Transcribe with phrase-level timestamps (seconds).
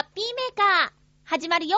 [0.00, 0.90] ハッピーメーカー、
[1.24, 1.76] 始まるよ。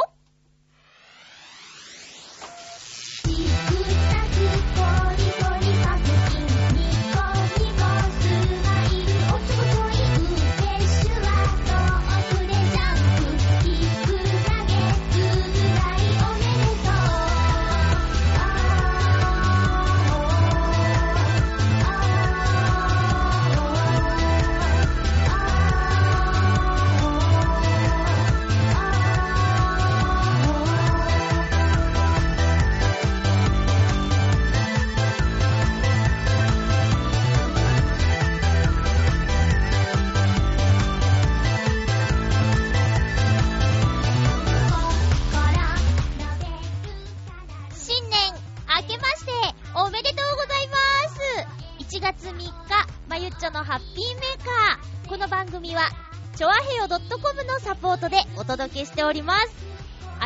[58.72, 59.54] 届けしております。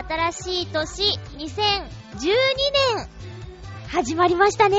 [0.08, 1.02] 新しい年、
[1.36, 1.88] 2012
[2.96, 3.08] 年、
[3.88, 4.78] 始まりましたね。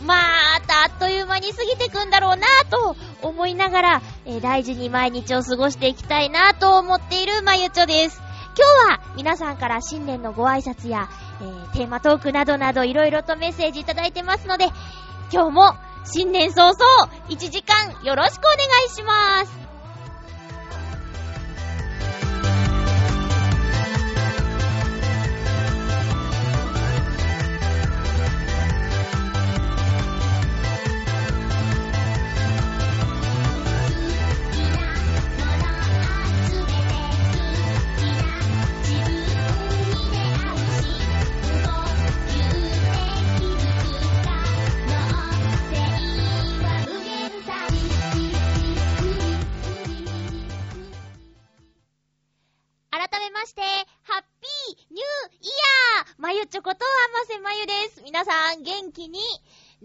[0.00, 8.20] まあ、あっという間に過ぎてくんだろうなと思いながら、えー大事に毎日を過ごしていきたいなと思っているまゆちょです。
[8.58, 11.08] 今日は皆さんから新年のご挨拶や、
[11.40, 14.66] えーテーマトークなどなどいろいろとメッセージいただいてますので、
[15.32, 19.65] 今日も新年早々1時間よろしくお願いします。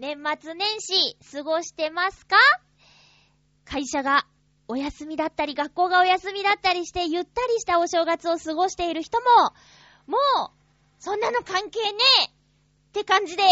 [0.02, 2.34] 年末年始過ごしてますか？
[3.64, 4.26] 会社が
[4.66, 9.26] お休みだったり、学校がお休みだったりして、ゆったりしたお正月を過ごしている人も、
[10.08, 10.50] もう、
[10.98, 12.30] そんなの関係ねえっ
[12.94, 13.44] て感じで、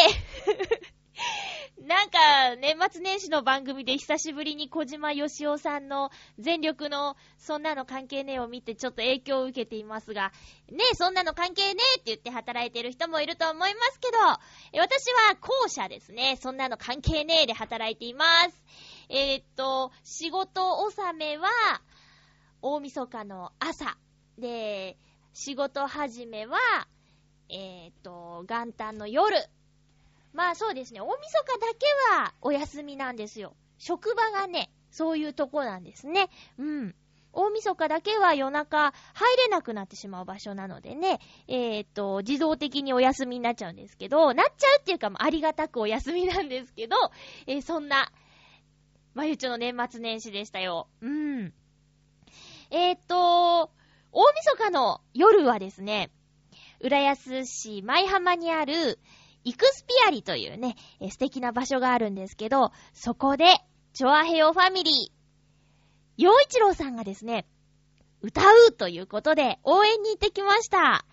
[1.80, 10.30] なんか、年末年始の番組で久しぶりに小島よしおさんの全力のそんなの関係ねえを見てちょっと影響を受けていますが、
[10.70, 14.18] ねえ、そんなの関係ねえって言って働いてる人もいると思いますけど、
[14.78, 16.36] 私は後者ですね。
[16.38, 18.62] そんなの関係ねえで働いています。
[19.08, 21.48] えーっと、仕事納めは、
[22.60, 23.96] 大晦日の朝。
[24.36, 24.98] で、
[25.32, 26.58] 仕事始めは、
[27.48, 29.34] えーっと、元旦の夜。
[30.32, 31.86] まあそうですね、大晦日だけ
[32.20, 33.56] はお休みなんですよ。
[33.78, 36.28] 職場がね、そういうとこなんですね。
[36.58, 36.94] うん。
[37.32, 46.96] 大晦日だけは夜中入れなくなってしまう場所なのでね、えーっと、自動的にお休みになっちゃうんですけど、なっちゃうっていうか、あありがたくお休みなんですけど、
[47.46, 48.10] えーそんな、
[49.14, 50.88] まゆちょの年末年始でしたよ。
[51.00, 51.52] うん。
[52.70, 53.70] えーっと、
[54.12, 56.10] 大晦日の夜はですね、
[56.80, 58.98] 浦安市舞浜にある、
[59.44, 60.76] イクスピアリというね、
[61.10, 63.46] 素敵な場所があるんですけど、そこで、
[63.92, 65.20] チョアヘヨファミリー、
[66.16, 67.46] 洋一郎さんがですね、
[68.20, 71.06] 歌うということで、応援に行ってきました。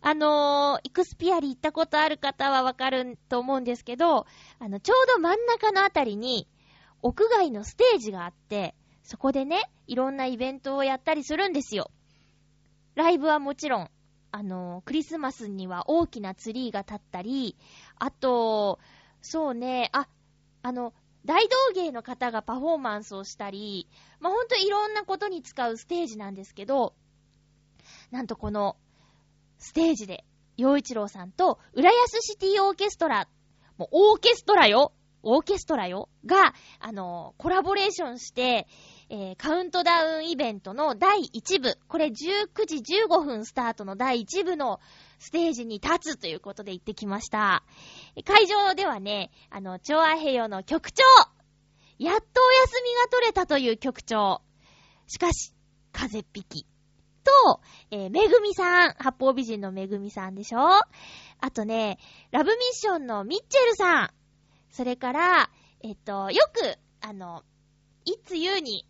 [0.00, 4.26] あのー、イクスピアリ行ったことある方はわかると思うんですけど、
[4.58, 6.48] あの、ちょうど真ん中のあたりに、
[7.02, 11.90] 屋外のステージがあって、そこでね、いろんなイベントをやったりするんですよ。
[12.94, 13.90] ライブはもちろん、
[14.30, 17.56] あの、クリスマスには大きなツリーが立ったり、
[17.96, 18.78] あと、
[19.22, 20.08] そうね、あ、
[20.62, 20.92] あの、
[21.24, 23.88] 大道芸の方がパフォーマンスをしたり、
[24.20, 26.94] まあ、ほんといろんなことに使うステージなんですけど、
[28.10, 28.76] なんとこの、
[29.58, 30.24] ステージで、
[30.56, 33.28] 洋一郎さんと、浦安シティオーケストラ、
[33.76, 38.66] もうオーケストラよオーケストラよが、あの、コラボレーションして、
[39.10, 42.76] えーカウントダウンイベントの第1部、これ19時
[43.06, 44.80] 15分スタートの第1部の
[45.18, 47.64] ステージに立つということで行ってきました。
[48.26, 51.04] 会場ではね、あの、チョアヘヨの局長
[51.98, 54.42] やっとお休みが取れたという局長。
[55.06, 55.54] しかし、
[55.92, 56.66] 風邪っ引き。
[57.24, 58.92] と、えーめぐみさん。
[58.98, 61.98] 八方美人のめぐみさんでしょあとね、
[62.30, 64.10] ラブミッションのミッチェルさん。
[64.70, 65.50] それから、
[65.80, 67.42] えっと、よく、あの、
[68.04, 68.86] いつ言うに、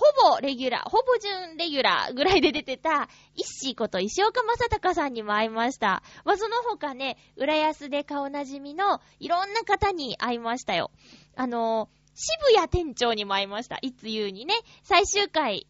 [0.00, 6.02] ほぼレギュラー、ほぼ準レギュラーぐらいで出てた、イッシーこと石岡正隆さんにも会いました。
[6.24, 10.90] まあ、その他ね、浦安で顔なじみのいろんな方に会いましたよ。
[11.36, 13.76] あの、渋谷店長にも会いました。
[13.82, 15.66] いつ言うにね、最終回、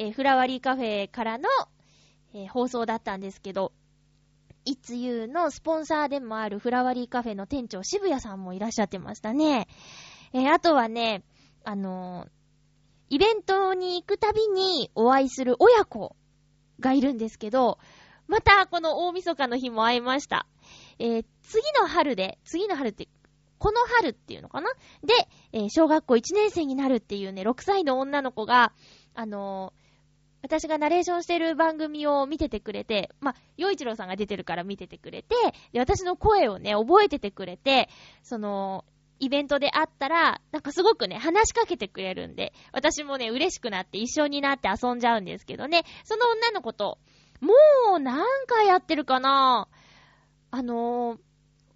[0.00, 1.48] えー、フラワリーカフェからの、
[2.34, 3.72] えー、放送だったんですけど、
[4.64, 9.68] いつゆうのスポンサーでもあるフラワリーカフェの店長渋谷さんもいらっしゃってましたね。
[10.32, 11.22] えー、あとはね、
[11.64, 12.39] あのー、
[13.10, 16.16] イベントに行くたびにお会いする親子
[16.78, 17.78] がいるんですけど、
[18.28, 20.46] またこの大晦日の日も会いました。
[21.00, 23.08] えー、次の春で、次の春って、
[23.58, 24.70] この春っていうのかな？
[25.02, 25.12] で、
[25.52, 28.72] えー、小学校1年生になるっていうね、6歳の女の子が、
[29.14, 29.80] あのー、
[30.42, 35.34] 私がナレーションしてる番組を見ててくれて、まあ、洋一郎さんが出てるから見ててくれて、
[35.72, 37.88] で、私の声をね、覚えててくれて、
[38.22, 38.84] その、
[39.20, 46.98] イベントで会ったら、なんかすごくね、話しかけてくれるんで、私もね、嬉しくなって一緒になって遊んじゃうんですけどね、その女の子と、
[47.40, 47.52] も
[47.96, 49.68] う何回やってるかな？
[50.50, 51.18] あのー、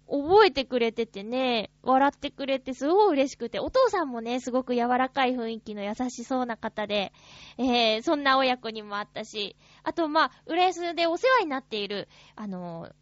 [0.07, 7.11] 覚えてくれててね、笑ってくれてすごい嬉しくて、お父さんもね、すごく柔らかい雰囲気の優しそうな方で、
[7.57, 12.93] えー、そんな親子にもあったし、あと、まあ、浦安でお世話になっている、あのー、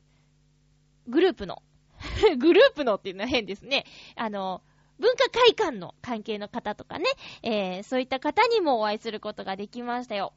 [1.11, 1.61] グループの、
[2.37, 3.85] グループのっていうのは変ですね。
[4.15, 4.61] あの、
[4.99, 7.05] 文化会館の関係の方とかね、
[7.41, 10.33] えー、そういった方にもお会いすることができましたよ。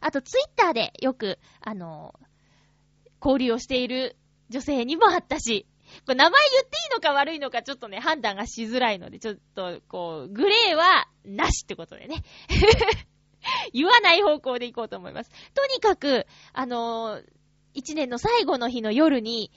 [0.00, 2.14] あと、ツイッターでよく、あの
[3.24, 4.16] 交流をしている
[4.50, 5.66] 女性にもあったし、
[6.06, 12.22] これ名前言っていいのか悪いのかちょっとね、判断がしづらいので、ちょっと、こう、グレーは、なしってことでね。
[13.72, 15.30] 言わない方向でいこうと思います。
[15.54, 17.24] とにかく、あのー、
[17.74, 19.50] 一年の最後の日の夜に、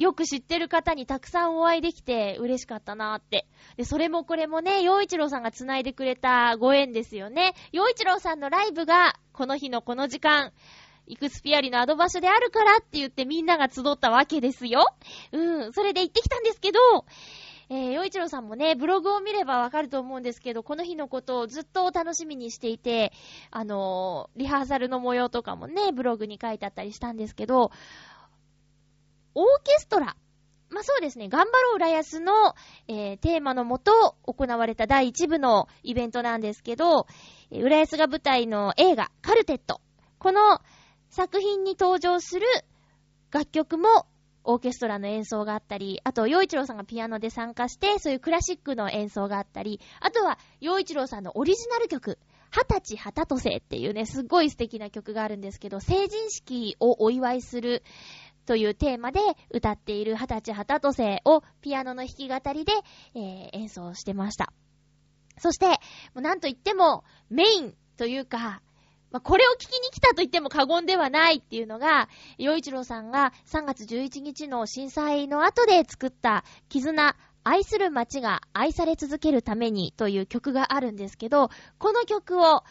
[0.00, 3.46] よく知ってる方にたくさんお会いできて嬉しかったなーって。
[3.76, 7.52] で、それもこれもね、洋一郎さんが繋いでくれたご縁ですよね。
[7.70, 10.52] 洋一郎さんのライブが、この日のこの時間、
[11.06, 14.86] イクスピアリのアドバスであるからって言ってみんなが集ったわけですよ。
[15.32, 16.78] うん、それで行ってきたんですけど、
[17.68, 23.12] えー、洋一郎さんもね、ブログを見ればわかると思うんですけど、この日のことをずっと楽しみにしていて、
[23.52, 27.70] あのー、リハーサルの模様とかもね、ブログに書いてあったりしたんですけど、
[29.34, 30.16] オーケストラ。
[30.70, 32.54] まあ、そうですね、頑張ろう浦安の、
[32.86, 37.06] えー、テーマのもと行われた第1部のイベントなんですけど、
[37.50, 39.80] 浦安が舞台の映画、カルテット。
[40.18, 40.60] この
[41.08, 42.46] 作品に登場する
[43.32, 44.06] 楽曲も
[44.44, 52.18] オーケストラの演奏があったり、あと、洋一郎さんがピアノで参加して、そういうクラシックの演奏があったり、あとは、洋一郎さんのオリジナル曲、
[52.50, 57.82] 二十歳旗とせっていうね、すっごい素敵な曲があるんですけど、成人式をお祝いする
[58.50, 59.20] というテーマで
[59.52, 62.72] 歌っている二十歳旗とせをピアノの弾き語りで、
[63.14, 64.52] えー、演奏してました。
[65.38, 65.74] そして、も
[66.16, 68.60] うなんといってもメインというか、
[69.12, 72.08] まあ、これを聞きに来たと言っても過言ではないっていうのが、
[72.38, 77.14] 洋一郎さんが3月11日の震災の後で作った絆、
[77.44, 82.64] 愛する街が愛され続けるためにという曲があるんですけど、この曲を、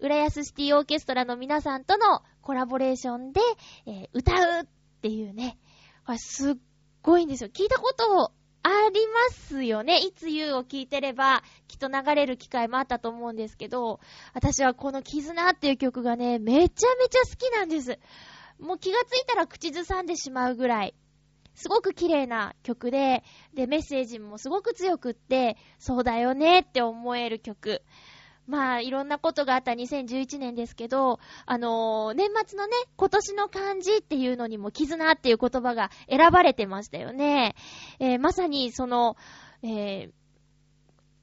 [0.00, 3.40] 浦安シティオーケストラの皆さんとのコラボレーションで、
[3.84, 5.56] えー、歌うっっていうね、
[6.04, 6.54] これすっ
[7.02, 7.50] ごいんですよ。
[7.50, 8.32] 聞いたこと
[8.64, 9.98] ありますよね。
[9.98, 14.00] いつ言うを聞いてれば、きっと流れる機会もあったと思うんですけど、
[14.34, 17.98] 私はこの絆っていう曲がね、めちゃめちゃ好きなんです。
[18.58, 20.94] もう気がついたら口ずさんでしまうぐらい。
[21.54, 23.24] すごく綺麗な曲で、
[23.54, 27.82] で、メッセージもすごく強くって、そうだよねって思える曲。
[28.48, 37.54] まあ、いろんなことがあった2011年ですけど、あのー、年末のね、今年の漢字っていうのにも絆っていう言葉が選ばれてましたよね。
[38.00, 39.16] えー、まさにその、
[39.62, 40.10] えー、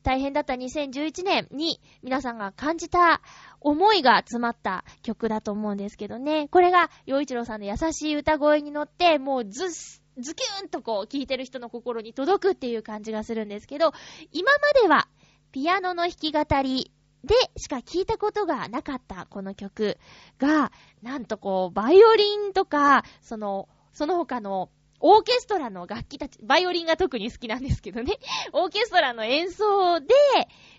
[0.04, 3.22] 大変だった2011年に皆さんが感じた
[3.60, 6.48] 思いが詰まった曲だと思うんですけどね。
[6.50, 13.94] これが、洋一郎さんの優しい歌声に乗って、もうずっ、ズキューンとこう、聴いてる人の心に届くっていう感じがするんですけど、
[14.32, 15.08] 今までは、
[15.52, 16.92] ピアノの弾き語り
[17.26, 19.98] でしか聞いたことがなかったこの曲
[20.38, 28.14] が、なんとこう、バイオリンとか、その、その他のオーケストラの楽器たち、バイオリンが特に好きなんですけどね、
[28.54, 30.08] オーケストラの演奏で、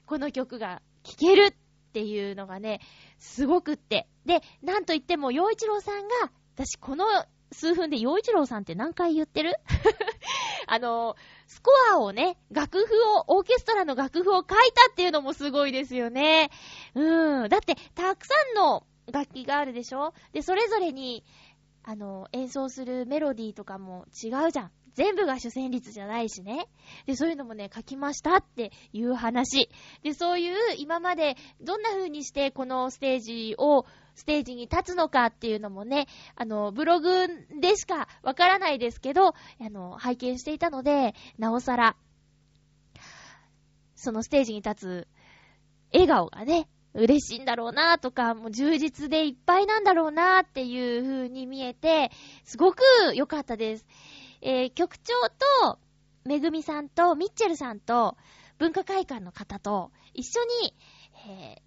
[0.06, 1.54] この曲が聴けるっ
[1.92, 2.80] ていうのがね、
[3.18, 4.08] すごくって。
[4.24, 7.06] で、なんといっても、洋一郎さんが、私この
[7.52, 9.54] 数分で洋一郎さんって何回言ってる？
[10.66, 12.84] あの、スコアをね、楽譜
[13.16, 16.50] を、オーケストラの楽譜を書いたっていうのもすごいですよね。
[16.94, 17.48] うん。
[17.48, 20.12] だって、たくさんの楽器があるでしょ？
[20.32, 21.24] で、それぞれに、
[21.84, 24.72] あの、演奏するメロディーとかも違うじゃん。
[24.94, 26.66] 全部が主旋律じゃないしね。
[27.04, 29.68] で、そういうのもね、書きましたっていう話。
[30.02, 33.84] で、そういう今までどんな風にしてこのステージを
[34.16, 37.28] ステージに立つのかっていうのもね、あの、ブログ
[37.60, 39.34] でしかわからないですけど、あ
[39.70, 41.96] の、拝見していたので、なおさら、
[43.94, 45.08] そのステージに立つ
[45.92, 52.10] 笑顔がね、嬉しいんだろうなとか、もう充実でいっぱいなんだろうなっていう風に見えて、
[52.44, 52.82] すごく
[53.14, 53.86] 良かったです。
[54.40, 55.12] えー、局長
[55.64, 55.78] と、
[56.24, 58.16] めぐみさんと、ミッチェルさんと、
[58.58, 60.74] 文化会館の方と、一緒に、
[61.28, 61.65] えー、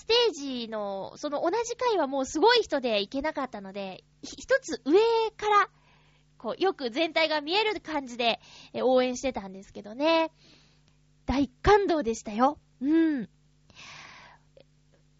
[0.00, 4.98] ステージの、その同じ回はもうすごい人で行けなかったので、一つ上
[5.36, 5.68] から、
[6.38, 8.40] こう、よく全体が見える感じで、
[8.72, 10.32] え応援してたんですけどね。
[11.26, 12.58] 大感動でしたよ。
[12.80, 13.28] うん。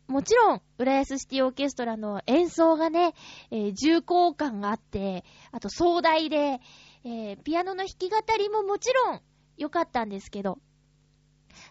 [0.07, 3.13] もちろん、浦安シティオーケストラの演奏がね、
[3.51, 6.59] えー、重厚感があって、あと壮大で、
[7.05, 9.21] えー、ピアノの弾き語りももちろん
[9.59, 10.59] 良かったんですけど、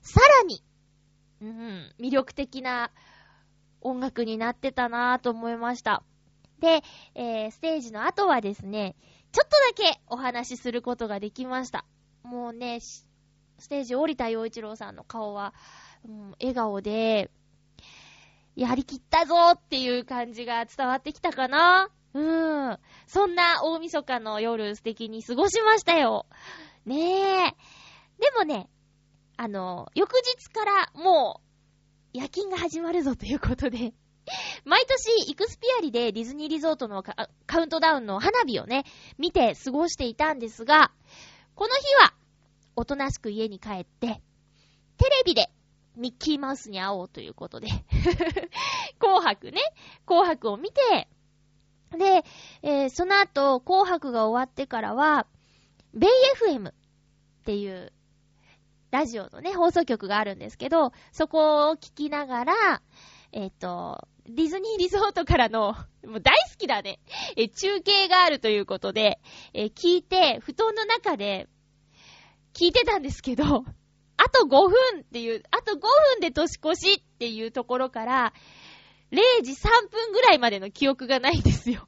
[0.03, 0.63] さらに、
[1.41, 2.91] うん、魅力的な
[3.81, 6.03] 音楽になってたなぁと思いました。
[6.59, 6.81] で、
[7.15, 8.95] えー、ステージの後はですね、
[9.31, 11.85] ちょっとだけお話しすることができました。
[12.23, 13.05] もうね、ス
[13.69, 15.53] テージ降りた陽一郎さんの顔は、
[16.05, 17.31] うん、笑顔で、
[18.55, 22.77] やりきったぞっていう感じが伝わってきたかなうん。
[23.07, 26.25] そんな大晦日の夜素敵に過ごしましたよ。
[26.85, 27.55] ねえ。
[28.19, 28.69] でもね、
[29.41, 31.39] あの、翌日からも
[32.13, 33.93] う夜勤が始まるぞということで
[34.65, 38.83] 毎年、イクスピアリでディズニーリゾートのカウントダウンの花火をね、
[39.17, 40.91] 見て過ごしていたんですが、
[41.55, 42.13] この日は、
[42.75, 44.21] おとなしく家に帰って、
[44.97, 45.49] テレビで
[45.95, 47.69] ミッキーマウスに会おうということで
[48.99, 49.61] 紅白ね、
[50.05, 51.07] 紅白を見て、
[51.91, 52.25] で、
[52.61, 55.27] えー、その後、紅白が終わってからは、
[55.93, 56.09] ベイ
[56.53, 56.73] FM っ
[57.45, 57.93] ていう
[58.91, 62.81] ラジオのね、放送局があるんですけど、そこを聞きながら、
[63.31, 65.73] えっ、ー、と、ディズニーリゾートからの、
[66.05, 66.99] もう大好きだね、
[67.35, 69.19] え中継があるということで、
[69.53, 71.47] え、聞いて、布団の中で、
[72.53, 78.33] 聞いてたんですけど、あと5分っていう、あと5分で年越しっていうところから、
[79.11, 81.87] 0時3分ぐらいまでの記憶がないんですよ。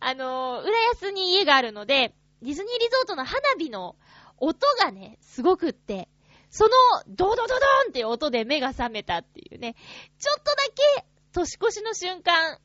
[0.00, 3.96] あのー、浦安に家があるので、ディズニーリゾートの花火の
[4.40, 6.08] 音がね、すごくって、
[6.50, 6.70] その、
[7.06, 7.58] ドドドドン
[7.90, 9.74] っていう音で目が覚めたっていうね、
[10.18, 10.56] ちょっとだ
[10.96, 12.58] け、年越しの瞬間、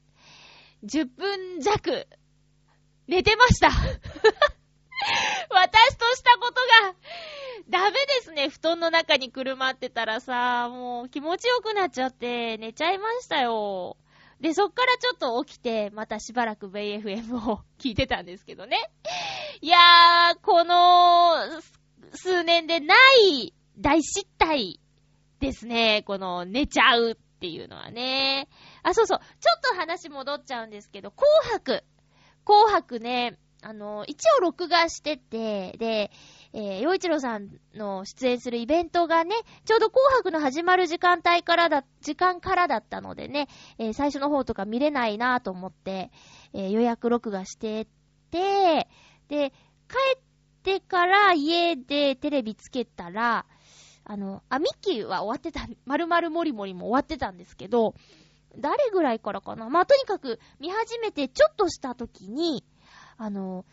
[0.86, 2.08] 10分弱、
[3.08, 3.70] 寝てました。
[5.50, 6.96] 私としたことが、
[7.70, 8.50] ダメですね。
[8.50, 13.98] 布団の中にくるまってたらさ、もう気持ちよくなっちゃって寝ちゃいましたよ。
[14.39, 18.77] で、そっからちょっと起きて、またしばらくベイ FM を 聞いてたんですけどね。
[19.62, 21.62] いやー、この、
[22.13, 22.96] 数年でな
[23.30, 24.80] い大失態
[25.39, 26.04] ですね。
[26.06, 28.48] この寝ちゃうっていうのはね。
[28.84, 29.20] あ、そうそう。
[29.20, 29.25] ちょ
[29.58, 31.84] っと話戻っちゃうんですけど、紅白。
[32.46, 36.12] 紅白ね、あの、一応録画してて、で、
[36.58, 39.36] えー、洋一郎さんの出演するイベントがね、
[39.66, 46.12] ちょうど紅白の始まる時間帯からだ、時間からだったのでね、えー、最初の方とか見れないなと思って、
[46.54, 47.88] えー、予約録画して
[48.32, 48.88] て、
[49.28, 49.52] で、
[49.90, 50.20] 帰っ
[50.64, 53.46] てから家でテレビつけたら、
[54.06, 57.96] あの、あ、ミッキーは終わってた、まるまるもりもりも終わってたんですけど、
[58.58, 59.70] 誰ぐらいからかな？
[59.70, 62.64] まあ、とにかく見始めてちょっとした時に、
[63.18, 63.66] あの、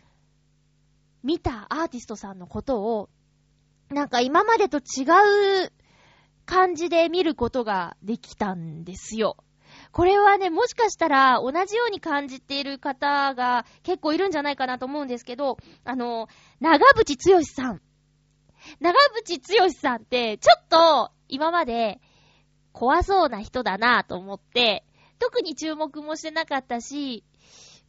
[1.23, 3.09] 見たアーティストさんのことを、
[3.89, 5.03] なんか今までと違
[5.65, 5.71] う
[6.45, 9.37] 感じで見ることができたんですよ。
[9.91, 16.27] これはね、もしかしたら同じように感じている方が結構いるんじゃないかなと思うんですけど、あの、
[16.59, 17.81] 長渕剛さん。
[18.79, 21.99] 長渕剛さんって、ちょっと今まで
[22.71, 24.83] 怖そうな人だなぁと思って、
[25.19, 27.23] 特に注目もしてなかったし、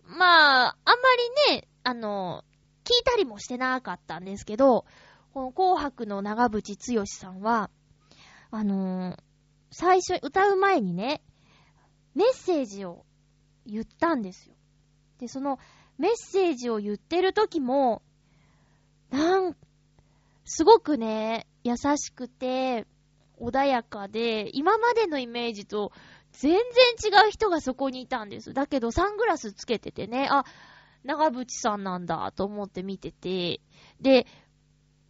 [0.06, 1.16] まあ、あんま
[1.48, 2.44] りね、あの、
[2.84, 4.84] 聞いたりもしてなかったんですけど、
[5.32, 7.70] この紅白の長渕剛さんは、
[8.50, 9.16] あのー、
[9.70, 11.22] 最初、歌う前にね、
[12.14, 13.04] メッセージを
[13.66, 14.54] 言ったんですよ。
[15.18, 15.58] で、その
[15.98, 18.02] メッセージを言ってる時も、
[19.10, 19.56] なん、
[20.44, 22.86] すごくね、優しくて、
[23.40, 25.92] 穏やかで、今までのイメージと
[26.32, 26.60] 全然
[27.24, 28.52] 違う人がそこにいたんです。
[28.52, 30.44] だけどサングラスつけててね、あ、
[31.04, 33.60] 長渕さんなんだと思って見てて、
[34.00, 34.26] で、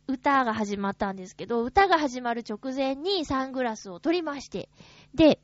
[0.06, 4.68] 歌が始まったんですけど、歌が始まる直前にサングラスを取りまして、
[5.14, 5.40] で、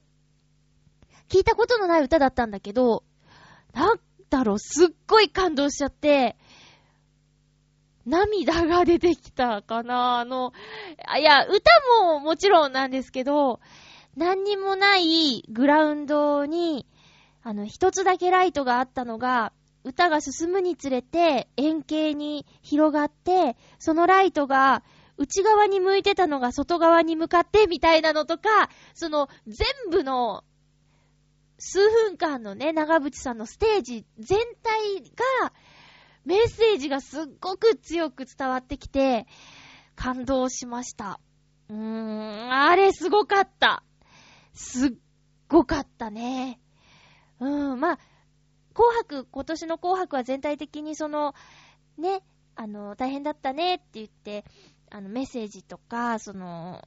[1.28, 3.04] 聞いたことのない歌だったんだけど、
[3.73, 6.37] なんだろう、すっごい感動しちゃって、
[8.04, 10.52] 涙が出てきたかなあの、
[11.19, 11.71] いや、歌
[12.04, 13.61] ももちろんなんですけど、
[14.16, 16.87] 何にもないグラウンドに、
[17.42, 19.52] あの、一つだけライトがあったのが、
[19.85, 24.83] 歌が進むにつれて円形に広がって、そのライトが
[25.17, 30.45] 内側に向いてたのが外側に向かってみたいなのとか、その全部の
[31.59, 35.01] 数分間のね、長渕さんのステージ全体
[35.43, 35.53] が、
[36.25, 39.27] メッセージがすっごく強く伝わってきて、
[39.95, 41.21] 感動しました。
[41.69, 43.85] うーん、あれすごかった。
[44.55, 44.91] すっ
[45.49, 46.61] ごかったね。
[47.41, 47.99] うん、まあ、
[48.75, 51.35] 紅白、今年の紅白は全体的にその、
[51.99, 52.23] ね、
[52.55, 54.45] あの、大変だったねって言って、
[54.91, 56.87] あの、メッセージとか、その、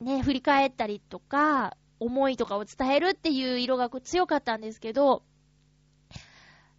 [0.00, 5.22] ね、振り返ったりとか、思いとかを伝えるっていう色が強かったんですけど、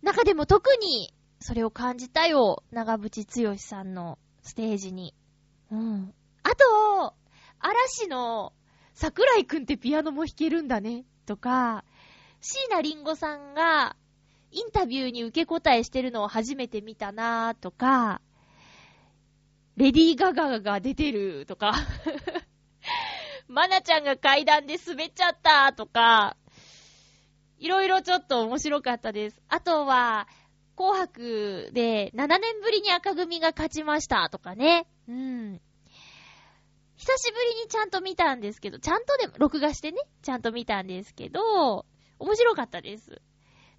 [0.01, 5.13] 中でも特にそれを感じたよ、長渕剛さんのステージに。
[5.71, 6.13] うん。
[6.43, 7.15] あと、
[7.59, 8.53] 嵐の
[8.93, 11.83] 桜井くんってピアノも弾けるんだね、とか、
[12.41, 13.95] 椎名林檎さんが
[14.51, 18.21] インタビューに受け答えしてるのを初めて見たなーとか、
[19.75, 21.73] レディー・ガガが出てるとか
[23.47, 26.35] マナちゃんが階段で滑っちゃったとか、
[27.57, 29.41] いろいろちょっと面白かったです。
[29.49, 30.27] あとは、
[30.75, 34.87] 紅白で7年ぶりに赤組が勝ちましたとかね。
[35.09, 35.61] うん。
[36.95, 41.85] 久しぶりにちゃんと見たんですけど、ちゃんとでも、録画してね、ちゃんと見たんですけど、
[42.19, 43.21] 面白かったです。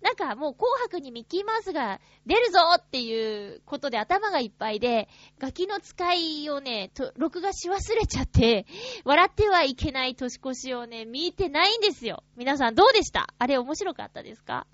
[0.01, 8.65] なんかもう紅白にミッキーマウスが出るぞっていうことで頭がいっぱいで、ガキの使いをね、と、録画し忘れちゃって、
[9.05, 12.23] 笑ってはいけない年越しをね、見てないんですよ。
[12.37, 13.29] 皆さんどうでした？
[13.39, 14.67] あれ面白かったですか？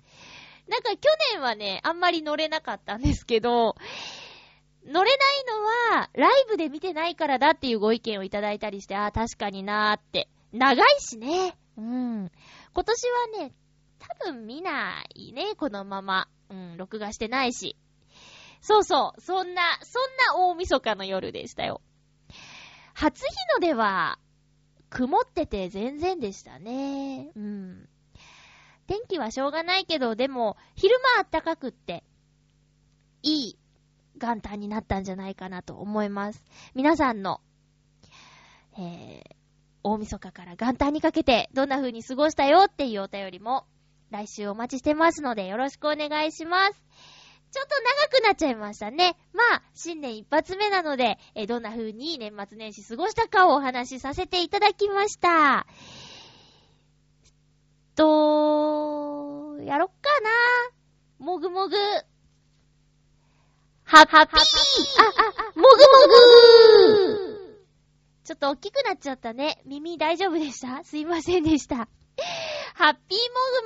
[0.69, 0.97] なんか去
[1.33, 3.75] 年はね、あんまり乗れなかったんですけど、
[4.85, 5.43] 乗れない
[5.91, 10.29] のは、ライブで見てないからだっていうご意見をいただいたりして、ああ、確かになーって。
[10.53, 11.57] 長いしね。
[11.77, 12.31] うん。
[12.77, 13.07] 今年
[13.39, 13.55] はね、
[13.97, 16.27] 多分見ないね、このまま。
[16.51, 17.75] うん、録画してないし。
[18.61, 21.81] そうそう、そんな、そんな大晦日の夜でしたよ。
[22.93, 24.19] 初日の出は、
[24.91, 27.31] 曇ってて全然でしたね。
[27.35, 27.89] うん。
[28.85, 32.03] 天気はしょうがないけど、でも、昼間あったかくって、
[33.23, 33.59] いい
[34.21, 36.43] 元旦になったんじゃないかなと思います。
[36.75, 37.41] 皆さんの、
[38.77, 39.36] えー、
[39.87, 43.65] 大晦日から元旦にかけてどんな風に過ごしたよっていうお便りも
[44.11, 46.83] 来週お待ちしてますのでよろしくお願いします。
[47.49, 47.75] ちょっと
[48.11, 49.15] 長くなっちゃいましたね。
[49.33, 55.65] まあ、新年一発目なので、えどんな風に年末年始過ごしたかをお話しさせていただきました。
[57.95, 61.25] と、やろっかな。
[61.25, 61.77] もぐもぐ。
[63.85, 67.26] ハッピーあ、あ、もぐもぐ
[68.27, 69.61] ちょっと大きくなっちゃったね。
[69.65, 70.83] 耳大丈夫でした？
[70.83, 71.77] すいませんでした。
[71.77, 71.83] ハ
[72.89, 73.19] ッピー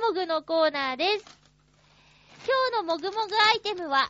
[0.04, 1.24] もぐもぐのコーナーです。
[2.46, 4.08] 今日のもぐもぐアイテムは、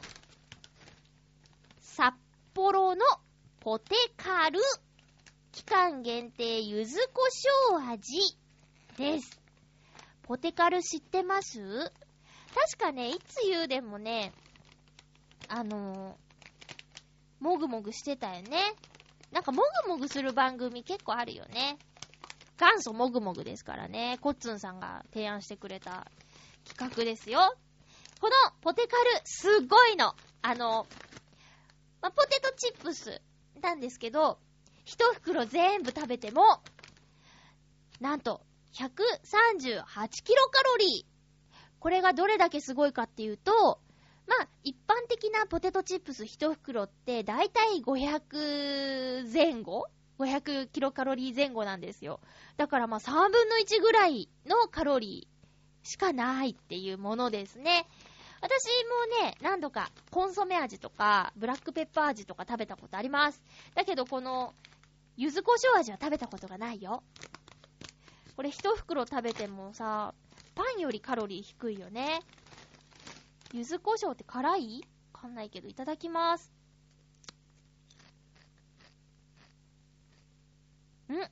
[1.80, 2.14] 札
[2.52, 3.02] 幌の
[3.60, 4.60] ポテカル
[5.52, 7.22] 期間限定柚子胡
[7.78, 8.36] 椒味
[8.98, 9.40] です。
[10.24, 11.60] ポテカル知ってます？
[12.54, 14.34] 確かね、いつ言うでもね、
[15.48, 18.74] あのー、もぐもぐしてたよね。
[19.32, 21.78] なんかもぐもぐする番組結構あるよね。
[22.58, 24.18] 元祖もぐもぐですからね。
[24.20, 26.06] コッツンさんが提案してくれた
[26.64, 27.56] 企画ですよ。
[28.20, 30.14] このポテカル、すごいの。
[30.42, 30.86] あの、
[32.00, 33.20] まポテトチップス
[33.60, 34.38] なんですけど、
[34.84, 36.60] 一袋全部食べても、
[38.00, 38.42] なんと、
[38.74, 39.84] 138
[40.22, 41.12] キロカロリー。
[41.80, 43.80] これがどれだけすごいかっていうと、
[44.26, 52.20] まあ、一般的なポテトチップス一袋って、だいたい500前後 ?500 キロカロリー前後なんですよ。
[52.56, 57.86] だからまあ、3分の1ぐらいのカロリーしかないっていうものですね。
[58.40, 58.64] 私
[59.20, 63.42] もね、何度かコンソメ味とか、ブラックペッパー味とか食べたことあります。
[63.74, 64.54] だけどこの、
[65.16, 67.02] 柚子胡椒味は食べたことがないよ。
[68.36, 70.14] これ一袋食べてもさ、
[70.54, 72.20] パンよりカロリー低いよね。
[73.52, 74.84] 柚子胡椒って辛い？
[75.12, 76.52] わかんないけど、いただきます。
[81.10, 81.30] んあ、あ、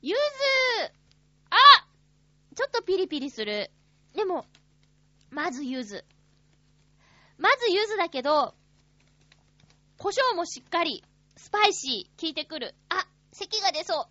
[0.00, 0.18] 柚子
[1.50, 1.56] あ
[2.54, 3.70] ちょっとピリピリする。
[4.14, 4.46] でも、
[5.30, 6.04] まず柚子。
[7.36, 8.54] まず柚子だけど、
[9.96, 11.04] 胡椒もしっかり、
[11.36, 12.74] スパイシー、効いてくる。
[12.88, 14.06] あ、咳が出そう。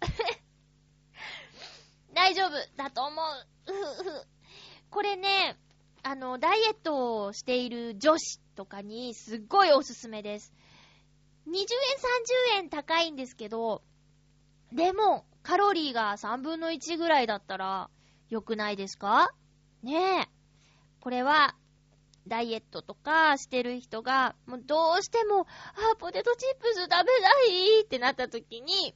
[2.14, 3.48] 大丈夫だと思う。
[4.90, 5.58] これね、
[6.10, 10.54] あの、ダイエットをしている女子とかにすっごいおすすめです。
[11.50, 13.84] 20円、30円高いんですけど、
[14.72, 17.90] でも、カロリーが3分の1ぐらいだったら、
[18.30, 19.34] 良くないですか？
[19.84, 20.30] ねえ。
[21.02, 21.58] これは、
[22.26, 27.04] ダイエットとかしてる人が、もうどうしても、あ、ポテトチップス食べな
[27.48, 28.96] いってなった時に、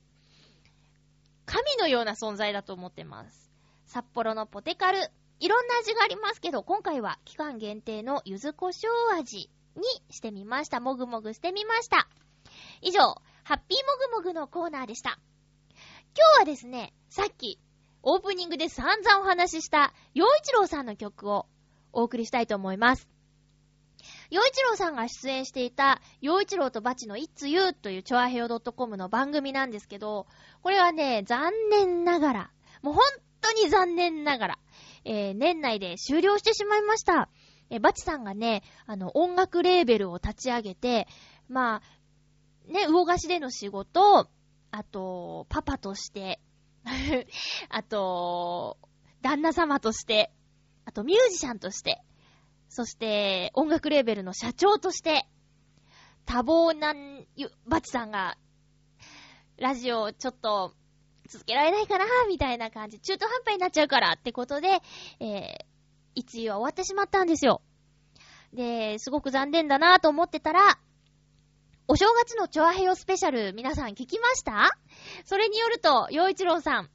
[1.46, 3.52] 神のような存在だと思ってます。
[3.86, 10.80] 札幌のポテカル、いろんな味がありますけど、今回は期間限定の柚子胡椒味にしてみました。
[10.80, 12.08] もぐもぐしてみました。
[12.82, 13.00] 以上、
[13.44, 15.18] ハッピーもぐもぐのコーナーでした。
[16.16, 17.60] 今日はですね、さっき、
[18.04, 21.48] オープニングで散々お話しした、洋一郎さんの曲を
[21.92, 23.10] お送りしたいと思います。
[24.30, 30.28] 洋一郎さんが出演していた、洋一郎とバチの It's You というチョアヘオ .com の番組なんですけど、
[30.62, 32.52] これはね、残念ながら、
[32.84, 33.04] もう本
[33.42, 34.60] 当に残念ながら、
[35.04, 37.30] えー、年内で終了してしまいました。
[37.70, 41.08] えー、バチさんがね、あの、音楽レーベルを立ち上げて、
[41.48, 41.82] ま
[42.68, 44.30] あ、ね、魚菓子での仕事、
[44.72, 46.40] あと、パパとして、
[47.70, 48.78] あと、
[49.22, 50.32] 旦那様として、
[50.86, 52.02] あとミュージシャンとして、
[52.70, 55.28] そして音楽レーベルの社長として、
[56.26, 56.94] 多忙な、
[57.66, 58.38] バチさんが、
[59.58, 60.74] ラジオちょっと
[61.32, 64.82] 続けられないかなみたいな感じ、中途半端になっちゃうからってことで、
[65.22, 65.66] えー、
[66.14, 67.62] 一位は終わってしまったんですよ。
[68.54, 70.78] で、すごく残念だなと思ってたら、
[71.88, 74.72] お正月のチョアヘヨスペシャル皆さん聞きました？
[75.24, 76.90] それによると、洋一郎さん、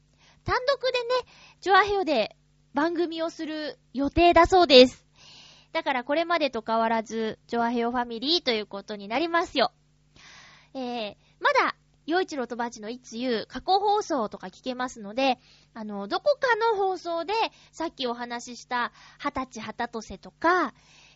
[0.44, 2.36] 単独でね、チョアヘヨで
[2.74, 5.06] 番組をする予定だそうです。
[5.72, 9.72] だからこれまでと変わらず、チョアヘヨファミリーということになりますよ。
[10.74, 11.74] えー、まだ、
[12.06, 15.38] 洋一郎とバチのいつゆ過去放送とか聞けますので、
[15.74, 17.34] あの、どこかの放送で、
[17.72, 20.72] さっきお話しした、二十歳旗とせとか、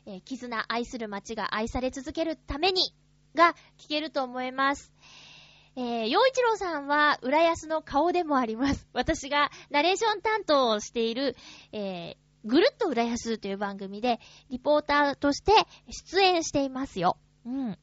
[0.06, 2.94] えー、絆愛する街が愛され続けるために、
[3.34, 4.92] が聞けると思います。
[5.76, 8.88] えー、洋一郎さんは、浦安の顔でもあります。
[8.92, 11.36] 私がナレーション担当をしている、
[11.72, 15.52] えー、ぐるっと浦安という番組で、リポーターとして
[15.90, 17.16] 出演していますよ。
[17.46, 17.78] うん。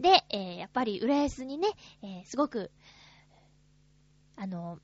[0.00, 1.68] で、えー、やっぱり浦安にね、
[2.02, 2.70] えー、すごく、
[4.36, 4.78] あの、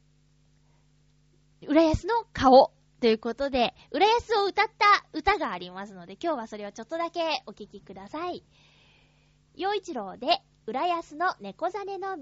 [1.67, 8.45] 浦安の顔ということで、浦安を歌った歌がありますので、今日はそれをちょっとだけお聴きください。
[9.55, 12.17] 洋一郎で、浦安の猫ザネの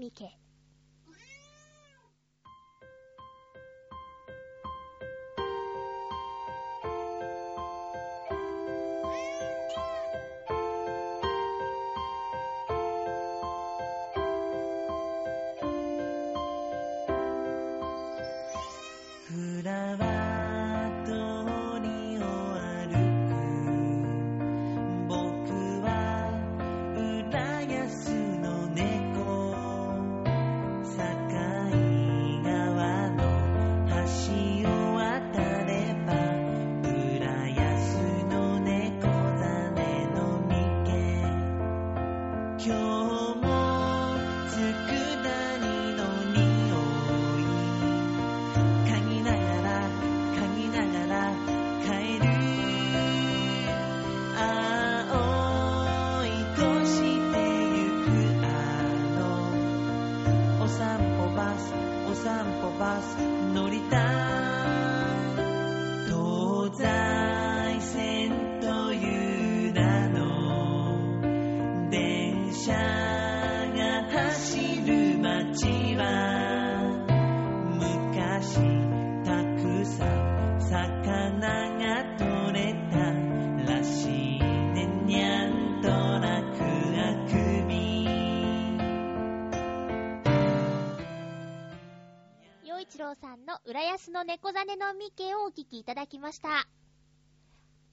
[93.97, 94.19] 三毛。
[94.19, 96.67] の猫ザネのミケをお聞きいただきました。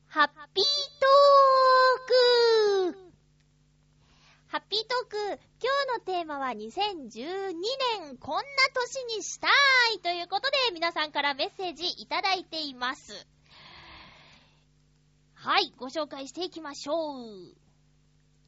[0.09, 0.65] ハッピー
[1.01, 3.13] トーク
[4.49, 5.17] ハッピートーク、
[5.63, 7.55] 今日のテーマは2012
[8.05, 8.43] 年こんな
[8.75, 9.49] 年にした
[9.95, 13.27] いということで皆さんからメッセージいただいています。
[15.35, 17.55] はい、ご紹介していきましょう。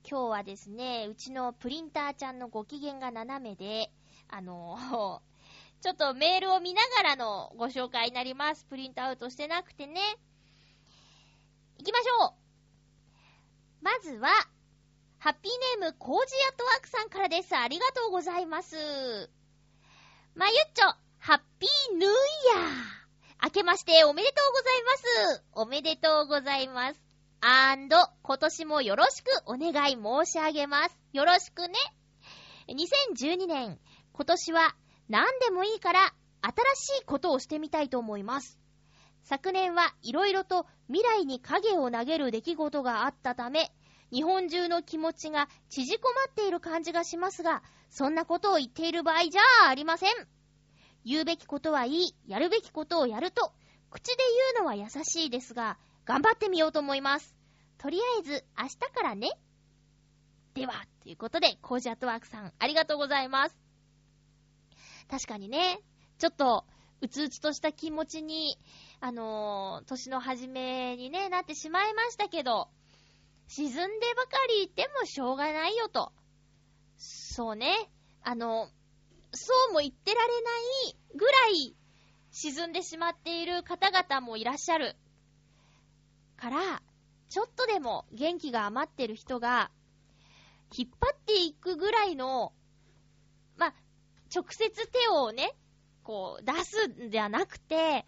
[0.09, 3.91] 今日はですね、うちのプリンターちゃんのご機嫌が斜めで、
[4.29, 5.23] あの
[5.85, 8.65] ちょっとメールを見ながらのご紹介になります。
[8.65, 10.01] プリントアウトしてなくてね。
[11.77, 14.31] 行きましょうまずは、
[15.19, 17.55] ハッピーネーム、コージアトワークさんからです。
[17.55, 18.77] ありがとうございます。
[20.35, 20.87] まゆっちょ、
[21.19, 23.45] ハッピーヌーイヤー。
[23.45, 25.45] 明けましておめでとうございます。
[25.53, 27.03] おめでとうございます。
[27.43, 30.99] アンド、今年もよろしくお願い申し上げます。
[31.13, 31.75] よろしくね。
[32.69, 33.79] 2012年、
[34.15, 34.75] 今年は
[35.09, 38.59] 何でもいいから新しいことをしてみたいと思います。
[39.23, 43.73] 昨年はいろいろと未来に影を投げる出来事があったため、
[44.11, 50.11] 日本中の気持ちが縮こまっている感じがしますが、そんなことを言っている場合じゃありません。
[51.05, 53.53] 言うべきことはいい、やるべきことをやると、
[53.91, 54.17] 口で
[54.55, 57.35] 言うのは優しいですが、頑張ってみようと思います。
[57.79, 59.31] とりあえず、明日からね。
[60.55, 63.64] では、ということで、コージアットワークさん、ありがとうございます。
[65.11, 65.81] 確かにね、
[66.19, 66.65] ちょっと、
[67.01, 68.59] うつうつとした気持ちに、
[69.01, 72.69] あのー、年の初めにね、なってしまいましたけど、
[73.49, 76.13] 沈んでばかりいてもしょうがないよと。
[76.97, 77.91] そうね。
[78.23, 78.69] あの、
[79.33, 80.51] そうも言ってられな
[80.89, 81.77] いぐらい
[82.31, 84.97] 沈んでしまっている方々もいらっしゃる。
[86.37, 86.83] から、
[87.29, 89.71] ちょっとでも元気が余ってる人が、
[90.77, 92.53] 引っ張っていくぐらいの、
[93.57, 93.75] ま
[94.35, 95.55] 直接手をね、
[96.03, 98.05] こう、出すんじゃなくて、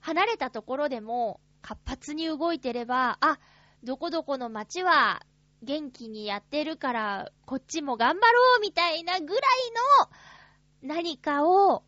[0.00, 3.38] 離れたところでも活発に動いてれば、あ、
[3.84, 5.22] どこどこの街は
[5.62, 9.36] 元気にやってるから、こっちも頑張ろうみたいなぐらい
[10.82, 11.84] の何かを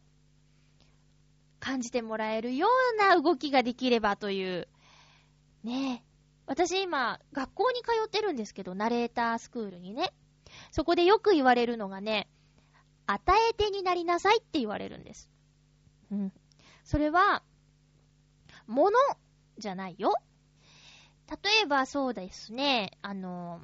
[1.58, 4.68] 感じてもらえるような動きができればという。
[5.64, 6.04] ね。
[6.46, 10.12] 私今、学校に通ってるんですけど、ナレータースクールにね。
[10.70, 12.28] そこでよく言われるのがね、
[13.06, 15.30] 与え手になりなさいって言われるんです。
[16.10, 16.32] うん。
[16.84, 17.42] それは、
[18.66, 18.98] もの
[19.58, 20.14] じゃないよ。
[21.28, 23.60] 例えばそうですね、あの、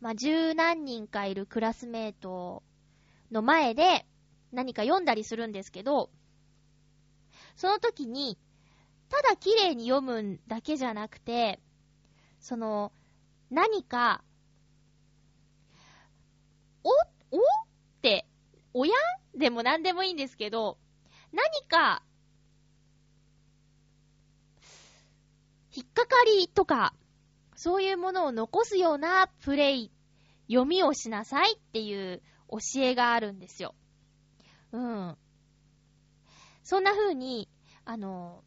[0.00, 2.62] まあ、十何人かいるクラスメート
[3.30, 4.06] の前で
[4.52, 6.10] 何か読んだりするんですけど、
[7.56, 8.38] その時に、
[9.08, 11.60] ただ綺麗に読むだけじゃなくて、
[12.40, 12.92] その、
[13.50, 14.24] 何か、
[16.82, 17.40] お、おっ
[18.00, 18.26] て、
[18.74, 18.92] 親？
[19.34, 20.78] でも何でもいいんですけど、
[21.32, 22.02] 何か
[25.74, 26.94] 引っかかりとか、
[27.56, 29.90] そういうものを残すようなプレイ、
[30.48, 33.74] 読みをしなさいっていう教えがあるんですよ。
[34.72, 35.16] うん。
[36.62, 37.48] そんな風に、
[37.86, 38.44] あの、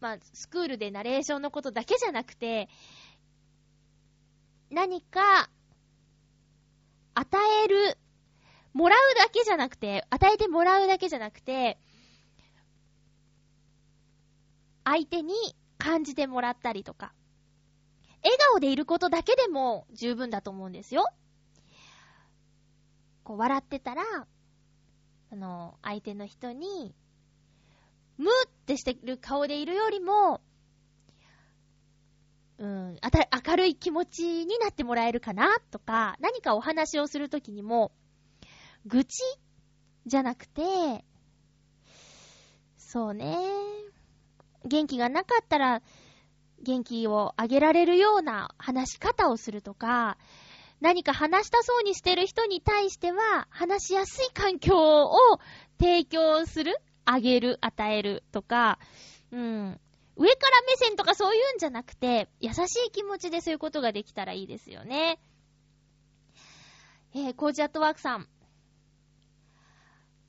[0.00, 2.68] まあ、スクールでナレーションのことだけじゃなくて、
[4.70, 5.48] 何か、
[7.14, 7.96] 与える、
[8.74, 11.78] もらうだけじゃなくて、与えてもらうだけじゃなくて、
[14.84, 15.34] 相手に
[15.78, 17.14] 感じてもらったりとか、
[18.24, 21.06] 笑顔でいることだけでも十分だと思うんですよ。
[23.22, 24.02] こう、笑ってたら、
[25.30, 26.94] あの、相手の人に、
[28.18, 30.40] ムってしてる顔でいるよりも、
[32.58, 37.92] うん、あた、明るい気持ちになってもらえるかなとか、何かお話をするときにも、
[38.86, 39.22] 愚痴？
[40.06, 41.04] じゃなくて、
[42.76, 43.38] そうね。
[44.64, 45.82] 元気がなかったら、
[46.62, 50.18] 元気をあげられるような話し方をするとか、
[50.80, 55.16] 何か話したそうにしてる人に対しては、話しやすい環境を
[55.78, 58.78] 提供する、あげる、与えるとか、
[59.32, 59.80] うん。
[60.16, 65.18] 上から目線とかそういうんじゃなくて、優しい気持ちでそういうことができたらいいですよね。
[67.14, 68.28] えー、コージアットワークさん。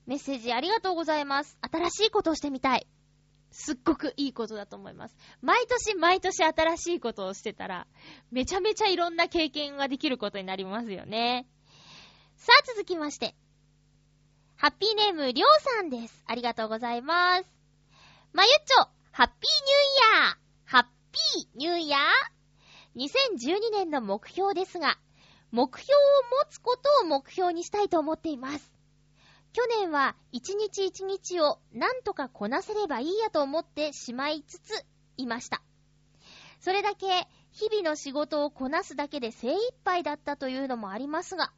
[0.06, 1.58] メッセージありがとうございます。
[1.62, 2.88] 新しいことをしてみたい。
[3.52, 5.16] すっごくいいことだと思います。
[5.42, 7.88] 毎年毎年新しいことをしてたら、
[8.30, 11.48] めちゃめちゃいろんな経験ができることになりますよね。
[12.36, 13.34] さあ続きまして。
[14.58, 16.24] ハッピーネーム、りょうさんです。
[16.28, 17.46] ありがとうございます。
[18.34, 24.98] まゆっちょ、ハッピーニューイヤーハッピーニューイヤー !2012 年の目標ですが、
[25.52, 25.98] 目標を
[26.46, 28.75] 持つことを目標にしたいと思っています。
[29.56, 35.62] 去年は一日一日をなんとかこなせればいいやと思ってしまいつついました。
[36.60, 37.08] それだけ
[37.54, 41.54] 日々の仕事をこなすだけで精一杯だったというのもありますが、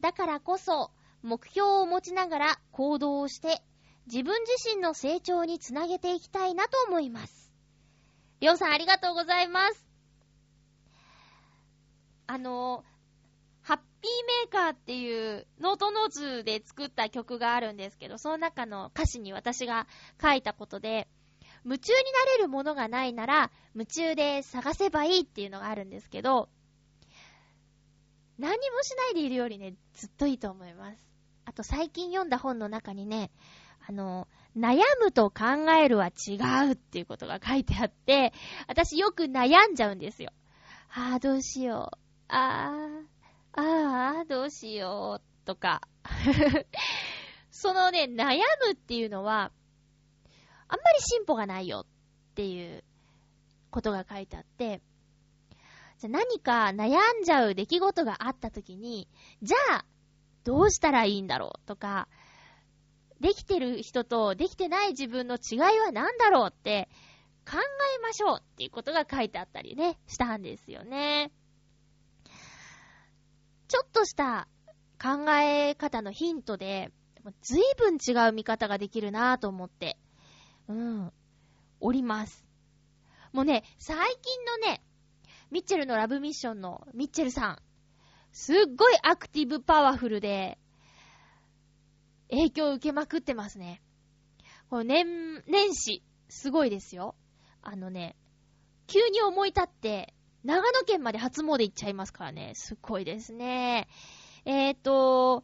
[0.00, 0.92] だからこそ
[1.24, 3.60] 目標を持ちながら行動をして
[4.06, 7.52] 自分自身の成長につなげていきたいなと思います。
[8.38, 9.84] りょうさんありがとうございます。
[12.28, 12.95] あのー
[13.66, 13.82] ハッピー
[14.44, 19.88] メーカーっていうノートノーツで作った曲があるんですけど、その中の歌詞に私が
[20.22, 21.08] 書いたことで、
[21.64, 26.48] 夢中になれるものがないなら、夢中で探せばいいっていうのがあるんですけど、
[28.38, 31.04] 何もしないでいるよりね、ずっといいと思います。
[31.44, 33.32] あと最近読んだ本の中にね、
[33.84, 36.36] あの、悩むと考えるは違
[36.68, 38.32] うっていうことが書いてあって、
[38.68, 40.30] 私よく悩んじゃうんですよ。
[40.88, 41.98] ああ、どうしよう。
[42.28, 43.15] ああ、
[43.56, 45.80] ああ、どうしよう、とか。
[47.50, 49.50] そのね、悩むっていうのは、
[50.68, 51.86] あんまり進歩がないよ。
[52.32, 52.84] っていう
[53.70, 54.82] ことが書いてあって、
[55.98, 59.08] じゃ何か悩んじゃう出来事があった時に、
[59.42, 59.84] じゃあ、
[60.44, 62.08] どうしたらいいんだろうとか、
[63.20, 66.90] できてる人とできてない自分の違いは何だろうって
[67.50, 71.32] 考えましょうっていうことが書いてあったりね、したんですよね。
[73.68, 74.48] ちょっとした
[75.02, 76.92] 考え方のヒントで、
[77.42, 79.98] ずいぶん違う見方ができるなぁと思って、
[80.68, 81.12] うん、
[81.80, 82.44] おります。
[83.32, 84.82] もうね、最近のね、
[85.50, 87.58] ミッチェルのラブミッションのミッチェルさん、
[88.32, 90.58] すっごいアクティブパワフルで、
[92.30, 93.82] 影響を受けまくってますね。
[94.68, 97.14] この年、年始、すごいですよ。
[97.62, 98.16] あのね、
[98.86, 100.14] 急に思い立って、
[100.46, 102.52] 長野県まで初詣行っちゃいますからね。
[102.54, 103.88] すっごいですね。
[104.44, 105.42] えーと、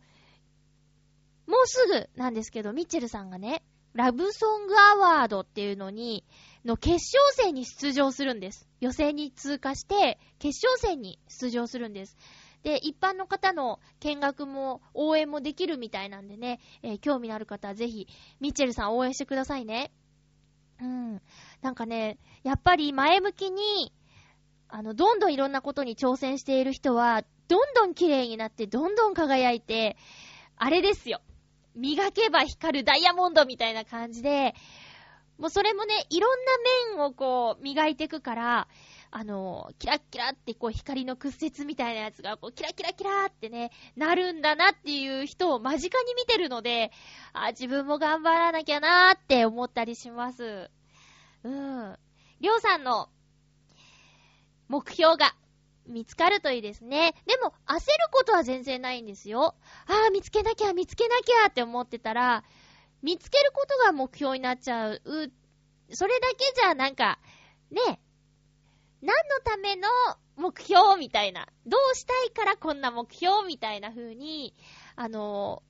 [1.49, 6.25] もうすぐなんですけど、ミッチェルさんがね、ラブソングアワードっていうのに、
[6.65, 8.69] の決勝戦に出場するんです。
[8.81, 12.17] 予選に通過して、決勝戦に出場するんです。
[12.63, 18.07] で、一般の方の見学も応援もできるみたいなんでね、えー、興味のある方はぜひ、
[18.39, 19.91] ミッチェルさん応援してくださいね。
[20.81, 21.21] うん。
[21.61, 23.93] なんかね、やっぱり前向きに、
[24.75, 29.99] あの、どんどんいろんなことに挑戦している人は、どんどん綺麗になって、どんどん輝いて、
[30.57, 31.21] あれですよ。
[31.75, 34.55] 磨けば光るダイヤモンドみたいな感じで、
[35.37, 36.39] もうそれもね、いろん
[36.89, 38.69] な面をこう、磨いていくから、
[39.11, 46.93] あの、キラッキラってこう光の屈折みたいなやつがこうキラキラキラってね、なるんだなっていう人を間近に見てるので、
[47.35, 50.71] あ、自分も頑張らなきゃなーって思ったりします。
[51.45, 51.99] うん。
[52.41, 53.11] りょうさんの
[54.73, 55.35] 目標が
[55.87, 57.15] 見つかるといいですね。
[57.27, 59.55] でも、焦ることは全然ないんですよ。
[59.87, 62.43] ああ、見つけなきゃ、見つけなきゃって思ってたら、
[63.03, 65.03] 見つけることが目標になっちゃう。
[65.91, 67.19] それだけじゃなんか、
[67.71, 68.01] ね、
[69.03, 69.89] 何のための
[70.37, 71.47] 目標みたいな。
[71.67, 74.55] どうしたいからこんな目標みたいな風に、
[74.97, 75.63] あの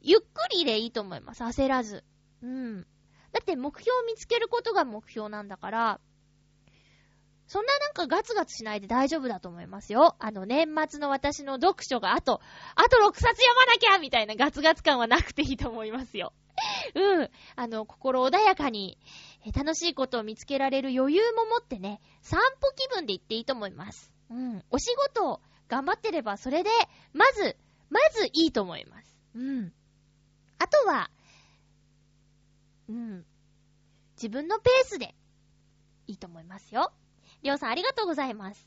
[0.00, 1.44] ゆっくりでいいと思います。
[1.44, 2.02] 焦らず。
[2.42, 2.80] うん。
[3.30, 6.00] だって目標を見つけることが目標なんだから、
[7.46, 10.16] そんななんかガツガツしないで大丈夫だと思いますよ。
[10.18, 12.40] あの、年末の私の読書があと、
[12.74, 16.32] あと6冊読まなきゃみたいなガツガツ感はなくていいと思いますよ。
[16.94, 17.30] うん。
[17.56, 18.98] あの、心穏やかに、
[19.54, 24.12] 楽しいことを見つけられる余裕も持ってね、散歩気分で行っていいと思います。
[24.30, 24.64] うん。
[24.70, 26.70] お仕事を頑張ってれば、それで、
[27.12, 27.56] まず、
[27.90, 29.18] まずいいと思います。
[29.34, 29.72] うん。
[30.58, 31.10] あとは、
[32.88, 33.26] うん。
[34.16, 35.14] 自分のペースで、
[36.06, 36.92] いいと思いますよ。
[37.44, 38.66] りょうさんありがとうございます。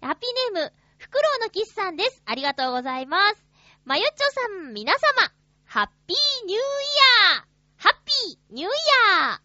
[0.00, 2.20] ハッピーネーム、フクロウのキスさんです。
[2.26, 3.46] ありがとうございます。
[3.84, 5.32] まゆっちょさん、皆様、
[5.64, 6.60] ハッピーニューイ
[7.36, 8.70] ヤーハッピーニューイ
[9.28, 9.40] ヤー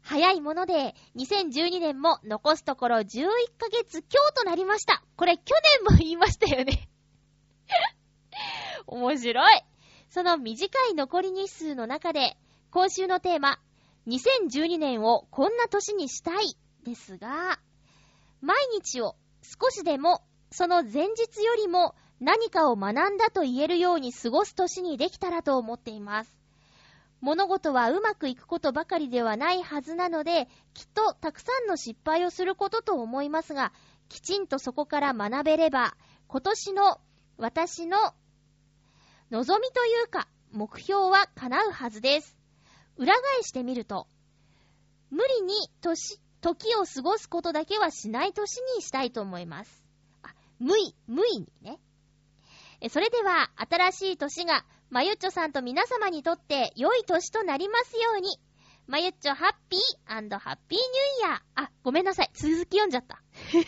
[0.00, 3.26] 早いもので、2012年も残すところ11
[3.58, 5.02] ヶ月今日となりました。
[5.16, 6.88] これ去年も言いましたよね
[8.88, 9.62] 面白い。
[10.08, 12.38] その短い残り日数の中で、
[12.70, 13.60] 今週のテーマ、
[14.06, 17.60] 2012年をこんな年にしたいですが、
[18.40, 26.38] 毎日を少しでもその前日よりも何かを学んだと言えるように過ごす年にできたらと思っています。
[27.20, 33.72] 物事はうまくいくことばかりではないはずなので、きっとたくさんの失敗をすることと思いますが、
[34.08, 35.96] きちんとそこから学べれば、
[36.28, 37.00] 今年の
[37.36, 37.98] 私の
[39.30, 42.36] 望みというか、目標は叶うはずです。
[42.96, 44.06] 裏返してみると、
[45.10, 49.84] 無理に年、時を過ごすことだけはしない年にしたいと思います。
[50.22, 51.78] あ、無意、無意にね。
[52.90, 58.38] それでは、新しい年が、まゆっちょさんと皆様にとって良い年となりますように。
[58.86, 61.40] まゆっちょハッピーハッピーニューイヤー。
[61.56, 62.30] あ、ごめんなさい。
[62.32, 63.20] 続き読んじゃった。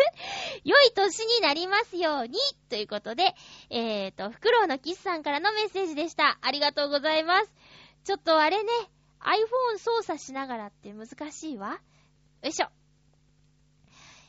[0.64, 2.38] 良い年になりますように。
[2.70, 3.34] ということで、
[3.68, 6.38] えーと、フクロウのキスさんからのメッセージでした。
[6.40, 7.52] ありがとうございます。
[8.04, 8.72] ちょっとあれね、
[9.20, 11.80] iPhone 操作しながらって難しいわ。
[12.42, 12.68] よいしょ。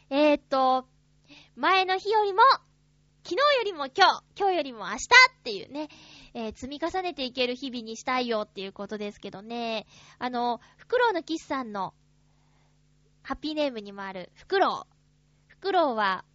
[0.09, 0.85] えー、っと、
[1.55, 2.41] 前の日よりも、
[3.23, 5.87] 昨日よりも今日、今日よりも明日っていうね、
[6.33, 9.85] えー、積み重ねていける日々にしたいよっていうことですけどね。
[10.19, 11.93] あの、フクロウのキスさんの、
[13.23, 14.93] ハッピーネームにもある、フクロウ。
[15.47, 16.25] フクロウは、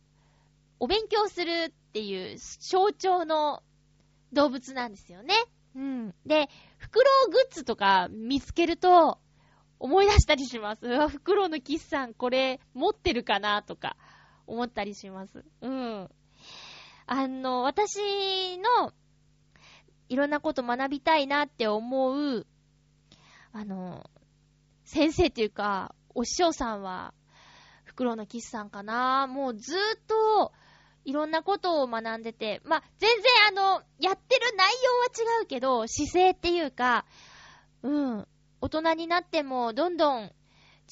[0.80, 3.62] お勉強するっていう象徴の
[4.32, 5.34] 動物なんですよね。
[5.74, 6.14] うん。
[6.24, 6.48] で、
[6.78, 9.18] フクロウグッズとか見つけると、
[9.78, 10.86] 思い出したりします。
[10.86, 13.96] うわ、袋のキスさんこれ持ってるかなとか
[14.46, 15.44] 思ったりします。
[15.60, 16.10] うん。
[17.06, 18.92] あの、私の
[20.08, 22.46] いろんなこと学びたいなって思う、
[23.52, 24.08] あの、
[24.84, 27.12] 先生っていうか、お師匠さんは、
[27.84, 30.52] 袋のキスさんかなもうずーっと、
[31.04, 34.72] いろんなことを学んでて、ま、全然あの、やってる内
[35.16, 37.06] 容は違うけど、姿勢っていうか、
[37.82, 38.28] うん、
[38.66, 40.32] 大人になってもどんどん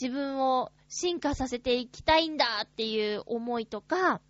[0.01, 4.21] 自分を進化させていきたいんだっていう思いとか、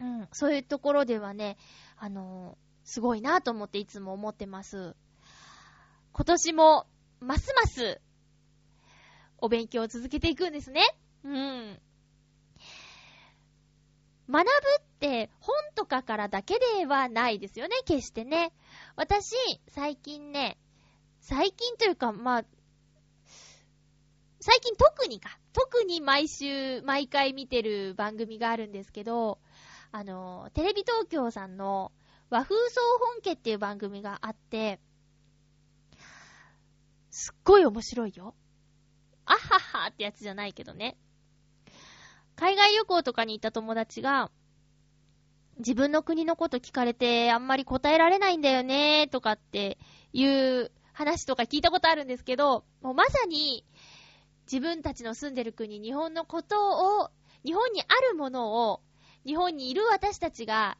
[0.00, 1.56] うん、そういうところではね、
[1.96, 4.94] あのすごいなと思っていつも思ってます。
[6.12, 6.86] 今年も、
[7.20, 8.02] ますます、
[9.38, 10.82] お勉強を続けていくんですね。
[11.24, 11.80] うん。
[14.30, 18.52] 学ぶって本とかからだけではないですよね、決してね。
[18.94, 19.34] 私、
[19.68, 20.58] 最近ね、
[21.20, 22.44] 最近というか、まあ、
[24.50, 29.38] 最近特にか、特に毎週、毎回見てる番組があるんですけど、
[29.92, 31.92] あの、テレビ東京さんの
[32.30, 34.80] 和風総本家っていう番組があって、
[37.10, 38.34] すっごい面白いよ。
[39.26, 39.38] あは
[39.82, 40.96] はってやつじゃないけどね。
[42.34, 44.30] 海外旅行とかに行った友達が、
[45.58, 49.76] 自分の国のこと聞かれてあんまり答えられないんだよねとかって
[50.14, 53.64] いう話とか聞いたことあるんですけど、もうまさに
[54.50, 57.10] 自分たちの住んでる国、日本のことを、
[57.44, 58.80] 日本にあるものを、
[59.26, 60.78] 日本にいる私たちが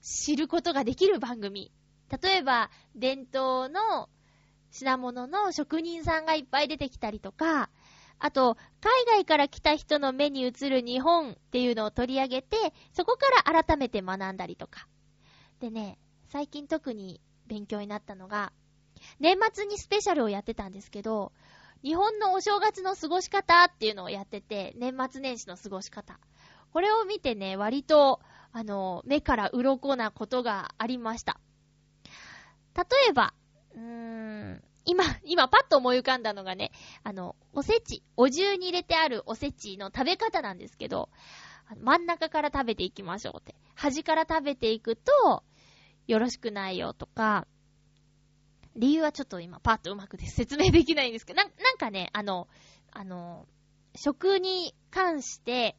[0.00, 1.70] 知ることができる番組。
[2.22, 4.08] 例えば、伝統の
[4.72, 7.70] 品物の職人さんがいっぱい出てきたりとか、
[8.18, 12.56] あと、海外から来た人の目に映る日本っていうのを取り上げて、
[12.92, 14.88] そこから改めて学んだりとか。
[15.60, 18.52] でね、最近特に勉強になったのが、
[19.20, 21.32] 年末にスペシャルをやってたんですけど、
[21.82, 26.18] 日本のお正月の過ごし方っていうのをやってて、年末年始の過ごし方。
[26.72, 28.20] これを見てね、割と、
[28.52, 31.38] あの、目から鱗なことがありました。
[32.76, 33.34] 例えば、
[33.74, 36.72] うーん、今、今パッと思い浮かんだのがね、
[37.02, 41.10] あの、おせち、お重に入れてあるおせちの食べ方なんですけど、
[41.80, 43.54] 真ん中から食べていきましょうって。
[43.74, 45.42] 端から食べていくと、
[46.06, 47.46] よろしくないよとか、
[48.76, 52.48] 理由はちょっと今パッとうまくで説明できないんですけど、な、なんかね、あの、
[52.90, 53.46] あの、
[53.94, 55.76] 食に関して、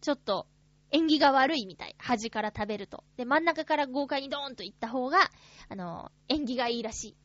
[0.00, 0.46] ちょっと
[0.90, 1.94] 縁起が悪いみたい。
[1.98, 3.04] 端から食べると。
[3.16, 5.30] で、真ん中から豪快にドーンと行った方が、
[5.68, 7.16] あの、縁起がいいらしい。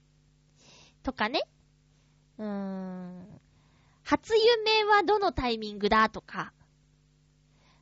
[1.04, 1.42] とかね。
[2.38, 3.40] うーん。
[4.04, 6.54] 初夢はどのタイミングだとか。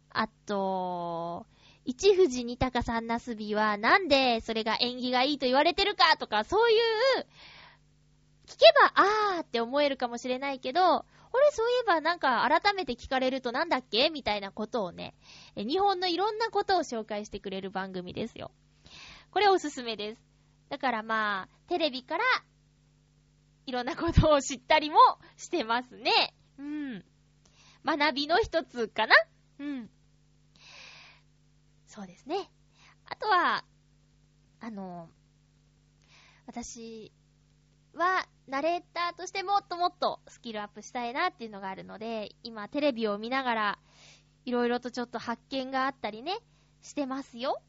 [0.10, 1.46] あと、
[1.86, 6.80] 一富士二鷹三なすびはなんでそれが縁起がいいと言われてるかとか、そういう、
[8.46, 15.16] 聞けば、あーって思えるかもしれないけど、俺そういえばなんか改めて聞かれるとなんだっけみたいなことをね、
[15.56, 18.52] 日本のいろんなことを紹介してくれる番組ですよ。
[19.32, 20.22] これおすすめです。
[20.70, 22.24] だからまあ、テレビから
[23.66, 24.98] いろんなことを知ったりも
[25.38, 26.36] してますね。
[26.60, 27.06] うん。
[27.86, 29.16] 学びの一つかな
[29.60, 29.90] うん。
[31.94, 32.50] そうですね。
[33.06, 33.64] あとは、
[34.60, 35.10] あの、
[36.48, 37.12] 私
[37.94, 43.80] は、ナレーターとしてもっともっとスキルアップしたいなっていうのがあるので、今テレビを見ながら、
[44.44, 46.40] いろいろとちょっと発見があったりね、
[46.82, 47.62] してますよ。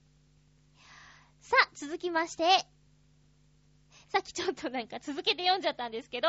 [1.42, 2.44] さあ、続きまして、
[4.08, 6.28] さっきちょっとなんか 続けて読んじゃったんですけど、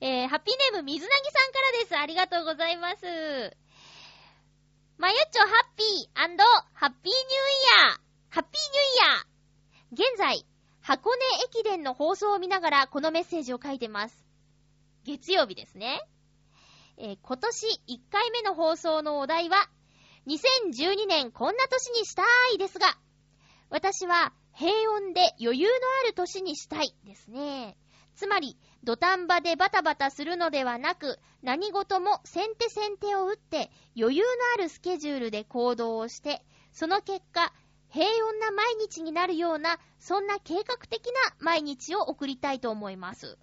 [0.00, 1.96] えー、ハッピーネーム水なぎさんからです。
[1.96, 3.56] ありがとうございます。
[4.98, 6.08] まゆちょハッピー
[6.74, 7.18] ハッピーニューイ
[7.86, 8.62] ヤーハッピー
[9.94, 10.44] ニューイヤー現在、
[10.80, 14.26] 箱根駅伝の放送を見ながらこのメッセージを書いてます。
[15.04, 16.00] 月曜日ですね。
[16.96, 19.70] えー、今年1回目の放送のお題は、
[20.26, 22.98] 2012年こんな年にしたいですが、
[23.70, 27.76] 私は平穏で余裕のある年にしたいですね。
[28.16, 37.52] つまり、土壇場でバタバタするのではなく、何事も先手先手を打って余裕のあるスケジュールで行動をして、その結果、
[37.90, 43.38] 平穏な毎日になるような、そんな計画的な毎日を送りたいと思います。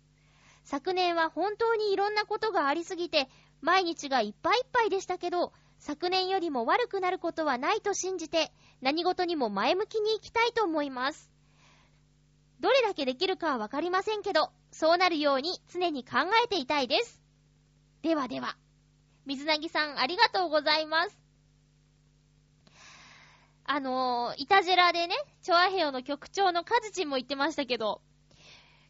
[0.63, 3.29] 昨年は本当にいろんなことがありすぎて、
[3.61, 11.34] 毎日がいっぱいいっぱいでしたけど、昨年よりも悪くなることはないと信じて、何事にも前向きに行きたいと思います。
[12.59, 17.21] どれだけできるかはわかりませんけど、そうなるように常に考えていたいです。
[18.01, 18.57] ではでは、
[19.25, 21.17] 水なぎさんありがとうございます。
[23.67, 28.01] あのー、イタジェラでね、チョアヘヨの局長のカズチンも言ってましたけど、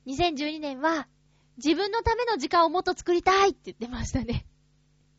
[0.06, 1.08] 2012年は
[1.58, 4.46] 自分のための時間をもっと作りたいって言ってましたね。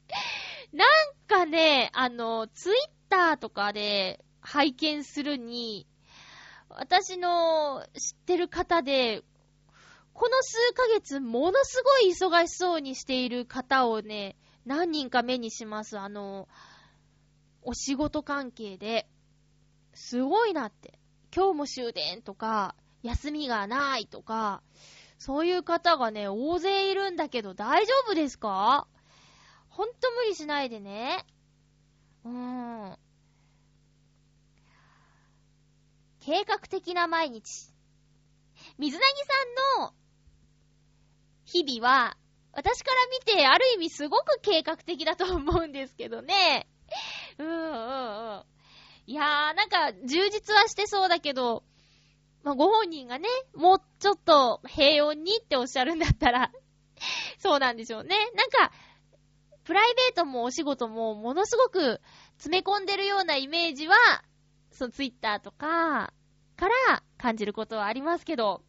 [0.72, 0.88] なん
[1.26, 2.76] かね、あの、ツイッ
[3.08, 5.86] ターとかで拝見するに、
[6.68, 9.22] 私の知ってる方で、
[10.12, 15.98] この数ヶ月、ものすごい忙しそうにしている方をね、何人か目にします。
[15.98, 16.48] あの、
[17.62, 19.08] お仕事関係で、
[19.94, 20.98] すごいなって。
[21.34, 24.62] 今日も終電とか、休みがないとか、
[25.18, 28.86] そういう方がね、大勢いるんだけど大丈夫ですか？
[29.68, 31.24] ほんと無理しないでね。
[32.24, 32.98] うーん。
[36.26, 37.70] 計画的な毎日。
[38.78, 39.20] 水なぎ
[39.78, 39.94] さんの
[41.44, 42.16] 日々は、
[42.52, 46.66] 私から見て、ある意味すごく計画的だと思うんですけどね。
[47.38, 48.42] うんうんうん。
[49.06, 51.62] いやー、なんか、充実はしてそうだけど、
[52.42, 56.50] まあ、ご本人がね、もうちょっと平穏にっておっしゃるんだったら
[57.38, 58.16] そうなんでしょうね。
[58.34, 58.72] なんか、
[59.62, 62.00] プライベートもお仕事もものすごく
[62.38, 63.94] 詰め込んでるようなイメージは、
[64.72, 66.12] そのツイッターとか
[66.56, 68.62] から感じることはありますけど、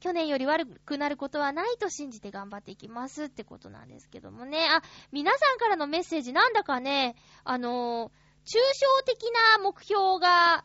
[0.00, 4.66] 去年より悪くなることはないと信じて頑張っていきますってことなんですけどもね。
[4.68, 7.14] あ、皆さんからのメッセージなんだかね、
[7.44, 8.10] あの、
[8.44, 10.64] 抽象的な目標が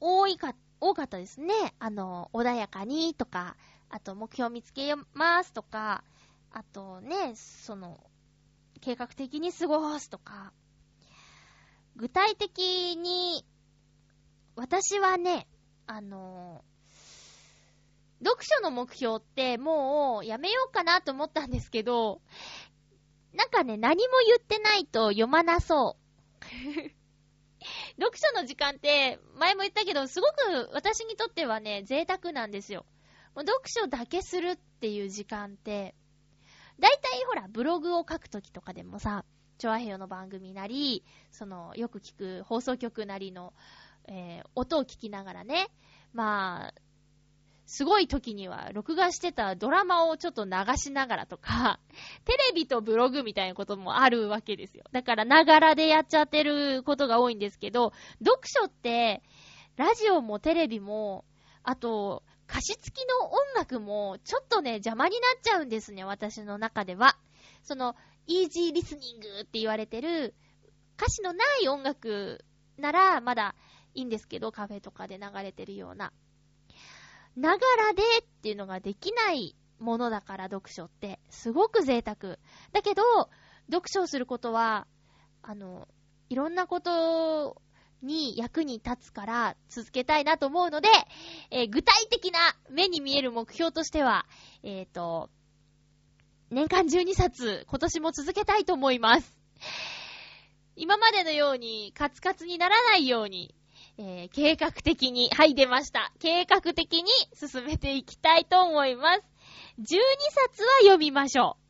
[0.00, 1.52] 多いか、多かったですね。
[1.78, 3.56] あの、穏やかにとか、
[3.90, 6.02] あと目標見つけますとか、
[6.50, 8.00] あとね、その、
[8.80, 10.52] 計画的に過ごすとか、
[11.96, 13.44] 具体的に、
[14.56, 15.46] 私はね、
[15.86, 16.74] あのー
[18.24, 22.22] 読書の目標ってもうやめようかなと思ったんですけど、
[23.34, 26.44] なんかね、何も言ってないと読まなそう。
[28.00, 32.86] 読書の時間って、前も言ったけど、すごく私にとってはね、贅沢なんですよ。
[33.34, 35.94] もう読書だけするっていう時間って、
[36.78, 39.24] だいたいほら、ブログを書くときとかでもさ、
[39.58, 43.52] チョアヘヨの番組なり、その、よく聞く放送局なりの、
[44.08, 45.68] えー、音を聞きながらね、
[46.12, 46.74] まあ、
[47.66, 51.80] すごい時には、録画してたドラマをちょっと流しながらとか、
[52.24, 54.84] テレビとブログみたいなこともあるわけですよ。
[54.92, 59.22] だから、ながらでやっちゃってることが多いんですけど、読書って、
[59.76, 61.24] ラジオもテレビも、
[61.62, 67.16] あと、歌詞付きの音楽も、ちょっとね、邪魔になっちゃうんですね、私の中では。
[67.62, 67.96] その、
[68.26, 70.34] イージーリスニングって言われてる、
[70.96, 72.44] 歌詞のない音楽
[72.76, 73.54] なら、まだ
[73.94, 76.12] いいんですけど、カフェとかで流れてるような。
[77.36, 82.38] ながらでっていうのができないものだから読書って、すごく贅沢。
[82.72, 83.02] だけど、
[83.70, 84.86] 読書をすることは、
[85.42, 85.88] あの、
[86.28, 87.60] いろんなこと
[88.02, 90.88] に役に立つから続けたいなと思うので、
[91.50, 92.38] えー、具体的な
[92.70, 94.26] 目に見える目標としては、
[94.62, 95.30] えっ、ー、と、
[96.50, 99.36] 年間12冊今年も続けたいと思います。
[100.76, 103.54] 今までのようにカツカツにならないように、
[103.96, 106.12] えー、計画的に、はい、出ました。
[106.18, 109.22] 計画的に進めていきたいと思います。
[109.78, 109.84] 12
[110.48, 111.64] 冊は読みましょう。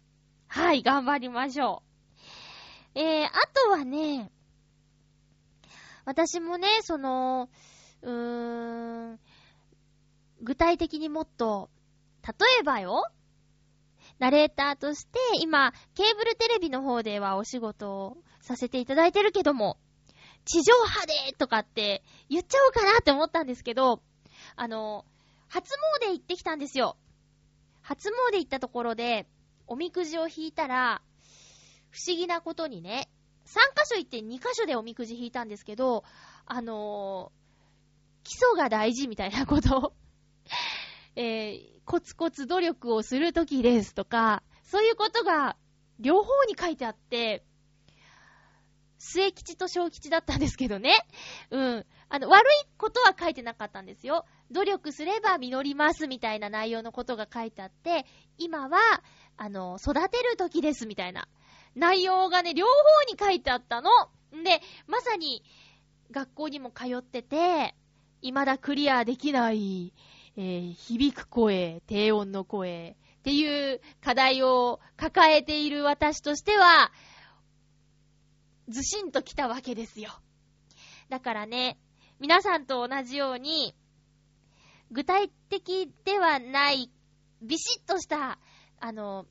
[0.49, 1.83] はい、頑張りましょ
[2.95, 2.99] う。
[2.99, 4.31] えー、あとはね、
[6.07, 7.51] 私もね、その、
[8.03, 9.21] うーん、
[10.43, 11.71] 具体的にもっと、
[12.27, 13.05] 例えばよ、
[14.19, 19.79] ナレーターとして、今、ケーブルテレビの方ではお仕事をさせていただいてるけども、
[20.45, 24.03] 地上波でとかって言っちゃおうかなって思ったんですけど、
[24.57, 25.05] あの、
[25.49, 25.73] 初
[26.03, 26.97] 詣行ってきたんですよ。
[27.83, 29.27] 初詣行ったところで、
[29.67, 31.03] おみくじを引いたら、
[31.91, 33.09] 不思議なことにね、
[33.47, 36.05] 3箇所行って2箇所でおみくじ引いたんですけど、
[36.47, 39.93] あのー、基礎が大事みたいなこと
[41.17, 45.57] えー、コツコツ努力をするときですとか、そういうことが
[46.01, 47.45] 両方に書いてあって、
[49.05, 51.07] 末吉と小吉だったんですけどね。
[51.51, 51.87] うん。
[52.09, 54.25] あの、悪いことは書いてなかったんですよ。
[54.51, 58.07] 努力すれば実りますみたいな内容のことが書いてあって、
[58.39, 58.79] 今は、
[59.37, 61.29] あの、育てる時ですみたいな
[61.75, 62.73] 内容がね、両方
[63.13, 63.91] に書いてあったの。
[64.35, 65.43] んで、まさに、
[66.11, 67.75] 学校にも通ってて、
[68.23, 69.93] 未だクリアできない、
[70.37, 76.93] えー、響く声、低音の声っていう課題を抱えている私としては、
[78.69, 80.11] ずしんと来たわけですよ。
[81.09, 81.79] だからね、
[82.19, 83.75] 皆さんと同じように、
[84.91, 86.91] 具体的ではない、
[87.43, 88.39] ビシッとした、
[88.81, 89.27] あの、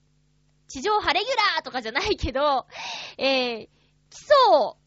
[0.67, 2.67] 地上波レギュラーとかじゃないけど、
[3.17, 3.69] えー、
[4.09, 4.77] 基礎を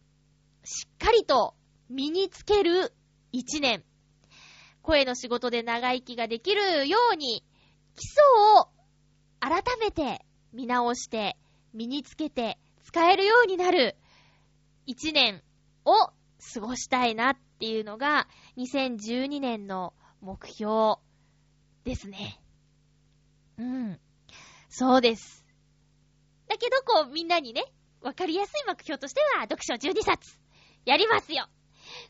[0.65, 1.55] しっかりと
[1.89, 2.93] 身につける
[3.33, 3.85] 一年。
[4.83, 7.43] 声の仕事で長生きができるように、
[7.97, 8.23] 基礎
[8.59, 8.69] を
[9.41, 11.37] 改めて見直して
[11.73, 13.97] 身につけて使えるようになる
[14.87, 15.43] 一年
[15.85, 15.93] を
[16.55, 20.97] 過ごしたいなっていうのが、2012年の目標
[21.85, 22.41] ですね。
[23.59, 24.01] うん。
[24.69, 25.45] そうです。
[26.49, 27.65] だけど、こう、みんなにね、
[28.01, 30.39] わかりやすい目標としては、読書12冊、
[30.85, 31.49] やりますよ。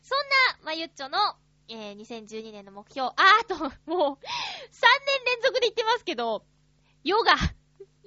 [0.03, 1.17] そんな、まゆっちょの、
[1.69, 4.17] えー、2012年の目標、あーと、もう、3年
[5.25, 6.45] 連続で言ってますけど、
[7.03, 7.33] ヨガ。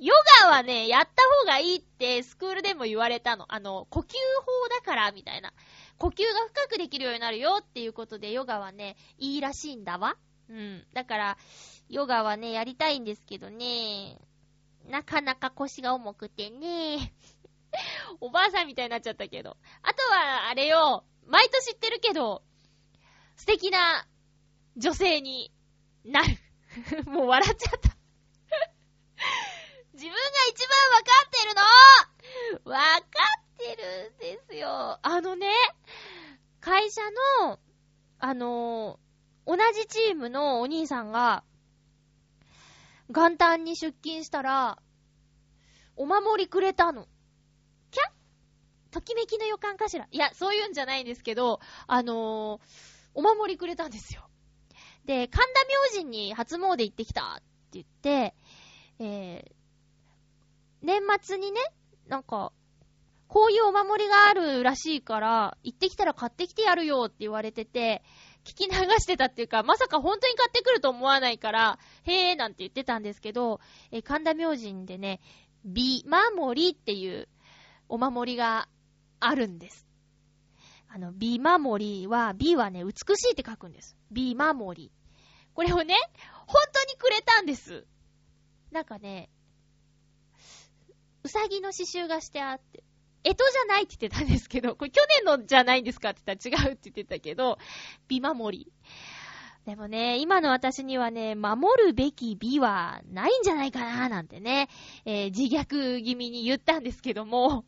[0.01, 3.45] ヨガはね、やった方がいいってスクールでも言われたの。
[3.53, 5.53] あの、呼吸法だから、みたいな。
[5.99, 10.17] 呼吸が深くできるようになるよっていうことで、ヨガはね、いいらしいんだわ。
[10.49, 10.87] うん。
[10.95, 11.39] だから、
[11.91, 14.17] ヨガはね、やりたいんですけどね、
[14.89, 17.13] なかなか腰が重くてね。
[18.21, 19.59] おばあさんみたいになっちゃったけど。
[19.83, 22.43] あとは、あれよ、毎年言ってるけど、
[23.37, 24.07] 素敵な
[24.77, 25.53] 女性に
[26.05, 26.39] なる。
[27.05, 27.91] もう笑っちゃった
[30.01, 33.05] 自分が一番わかってるのわか
[33.39, 34.99] ってるんですよ。
[35.03, 35.47] あのね、
[36.59, 37.03] 会社
[37.43, 37.59] の、
[38.19, 38.99] あの
[39.47, 41.45] 同じチームのお兄さんが、
[43.11, 44.79] 元旦に出勤したら、
[45.97, 47.07] お守りくれたの。
[47.91, 48.11] キャッ
[48.93, 52.61] ときめきの予感かしらいや、そういうんじゃないんですけど、あのー、
[53.13, 54.31] お守りくれたんですよ。
[55.05, 55.61] で、神田
[55.99, 58.35] 明神に初詣行ってきたって言って、
[58.99, 59.60] えー、
[60.83, 61.61] 年末にね、
[62.09, 62.53] なんか、
[63.29, 68.03] こういうお守りがあるらしいから、行ってきたら買ってきてやるよって言われてて、
[68.45, 73.61] 聞き流してたっていうか、まさか本当に買ってくると思わないから、へーなんて言ってたんですけど、
[73.93, 75.21] え神田明神でね、
[75.65, 76.05] 美
[76.35, 77.29] 守りっていう
[77.89, 78.69] お守りが
[79.21, 79.87] あるんです。
[80.89, 83.97] あの、美守りは、美はね、美しいって書くんです。
[84.11, 84.93] 美守り。
[85.55, 85.95] これをね、
[86.47, 87.87] 本当にくれたんです。
[88.73, 89.31] なんかね、
[91.23, 92.83] うさぎの刺繍がしてあって、
[93.25, 97.59] えとじゃないって言ってたんですけど、これ去年のじゃないんですかって言ったら違うって言ってたけど、
[98.09, 98.73] 美守り。
[99.67, 104.69] でもね、今の私にはね、守るべき美はないんじゃないかななんてね、
[105.05, 107.65] えー、自虐気味に言ったんですけども。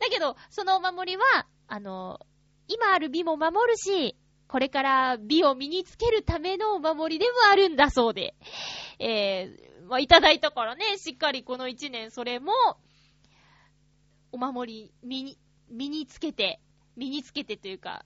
[0.00, 2.18] だけど、そのお守りは、あの、
[2.66, 4.16] 今ある美も守るし、
[4.48, 8.34] これから美を身につけるためのお守りでもあるんだそうで。
[8.98, 12.52] えー、まあ、いただいたからね、しっかりこの一年それも、
[14.32, 16.60] お守り、身に、身につけて、
[16.96, 18.04] 身につけてというか、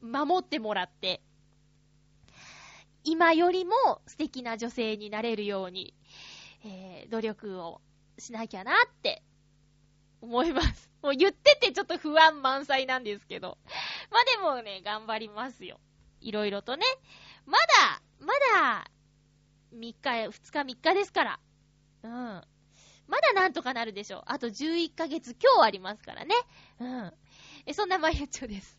[0.00, 1.20] 守ってもらって、
[3.04, 3.72] 今よりも
[4.06, 5.94] 素敵な女性になれるように、
[6.64, 7.80] えー、努力を
[8.18, 9.22] しなきゃなって
[10.20, 10.90] 思います。
[11.02, 13.58] もう言っててちょっと不安満載なんですけど。
[14.10, 15.80] まあでもね、頑張りますよ。
[16.20, 16.86] いろいろとね。
[17.44, 18.90] まだ、まだ、
[19.72, 19.94] 3日、
[20.28, 21.40] 2日3日ですから。
[22.02, 22.10] うん。
[22.10, 24.22] まだなんとかなるでしょう。
[24.26, 26.34] あと11ヶ月今日ありますからね。
[26.80, 27.12] うん。
[27.66, 28.78] え、そんなまゆちょです。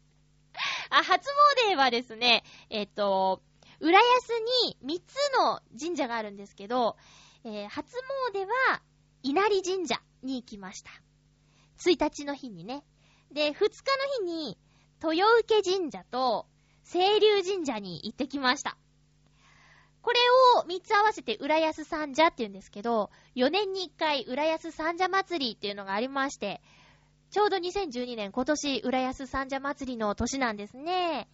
[0.89, 1.27] あ、初
[1.67, 3.41] 詣はですね、えっ、と、
[3.79, 4.29] 浦安
[4.63, 6.95] に3つの神社があるんですけど、
[7.43, 7.95] えー、初
[8.33, 8.39] 詣
[8.71, 8.81] は
[9.23, 10.91] 稲荷神社に行きました。
[11.79, 12.83] 1日の日にね。
[13.31, 13.69] で、2日の
[14.19, 14.57] 日に
[15.03, 16.47] 豊受神社と
[16.89, 18.77] 清流神社に行ってきました。
[20.03, 20.19] これ
[20.59, 26.61] を3つ合わせて浦安三社って言うんですけど、4年に1回浦安三社祭りっていうのがありまして、
[27.31, 31.29] ちょうど2012年今年浦安三社祭りの年なんですね。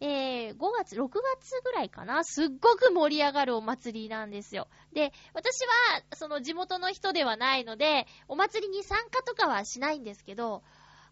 [0.00, 4.68] えー、5月、6月ぐらいかなすっごく盛り上がるお祭りなんですよ。
[4.92, 10.62] で、私は、その地元の人ではないので、お祭りに参加とかはしないんですけど、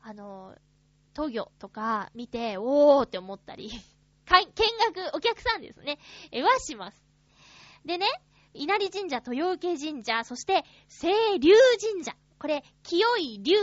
[0.03, 0.55] あの、
[1.15, 3.71] 東魚とか見て、おーって思ったり
[4.27, 4.47] か見
[4.95, 5.99] 学、お客さんですね。
[6.33, 7.03] え、はします。
[7.85, 8.07] でね、
[8.55, 12.17] 稲荷神社、豊受神社、そして、清流神社。
[12.39, 13.55] これ、清い流。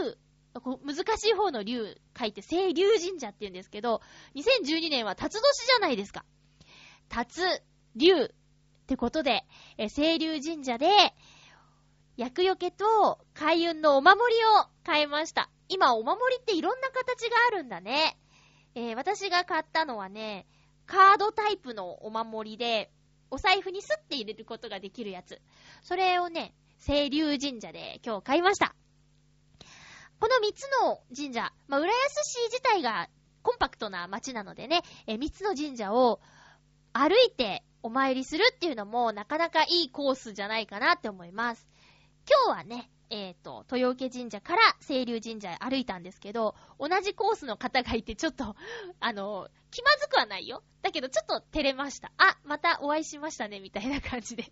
[0.86, 4.02] 難しい方の流書いて、清流神社って言うんですけど、
[4.36, 6.24] 2012年は辰年じゃないですか。
[7.10, 7.42] 辰、
[7.96, 8.30] 流っ
[8.86, 9.46] てことで、
[9.78, 10.88] え清流神社で、
[12.16, 15.50] 厄除けと開運のお守りを買いました。
[15.68, 18.18] 今、お守りっていろんな形があるんだね。
[18.76, 20.46] えー、私が買ったのはね、
[20.86, 22.92] カードタイプのお守りで、
[23.30, 25.42] お財布にスッて入れることができるやつ。
[25.82, 26.54] それをね、
[26.86, 28.76] 清流神社で今日買いました。
[30.20, 33.10] この3つの神社、まあ、浦安市自体が
[33.42, 36.22] コンパクトな街なのでね、え3つの神社を
[36.94, 41.68] 歩いてお参りするっていうのもなかなかいいコースじゃないかなって思います。
[42.30, 48.56] 今日はね、えっ、ー、と、豊受神社から清流神社へ歩いたんですけど、同じコースの方がいて、ちょっと、
[49.00, 50.64] あの、気まずくはないよ。
[50.82, 52.12] だけど、ちょっと照れました。
[52.18, 54.52] あ、またお会いしましたね、みたいな感じで。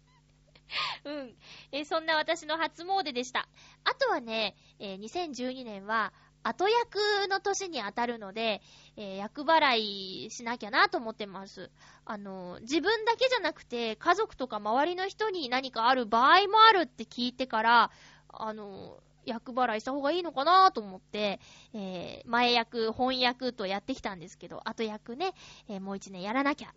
[1.05, 1.35] うん。
[1.71, 3.49] えー、そんな私の初詣でした。
[3.83, 6.97] あとはね、えー、2012年は、後役
[7.29, 8.61] の年に当たるので、
[8.95, 11.71] えー、役払いしなきゃなと思ってます。
[12.05, 17.91] あの、自分だけじゃなくて、家族とか周りの人に何かある場合もあるって聞いてから、
[18.33, 21.39] あの、役払いした方がいいのかなと思って、
[21.73, 25.33] えー、前役、本役とやってきたんですけど、後役ね、
[25.67, 26.73] えー、もう一年やらなきゃ。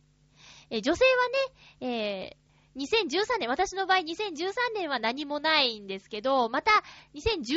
[0.70, 1.04] えー、女性
[1.80, 2.36] はね、え
[2.76, 6.72] 2013年、私の場合2013年は何もないんですけど、また
[7.14, 7.56] 2014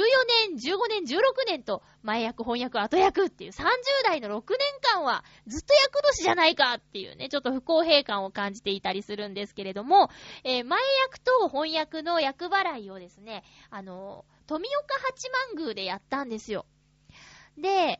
[0.49, 3.63] 年、15年、16年と前役、翻訳、後役っていう30
[4.03, 10.09] 代の6年間はずっと役年じゃないかっていうね、ちょっと不公平感を感じていたりするんですけれども、
[10.43, 16.65] えー、前役と翻訳の役払いをですね、あの、富岡八幡宮でやったんですよ。
[17.57, 17.99] で、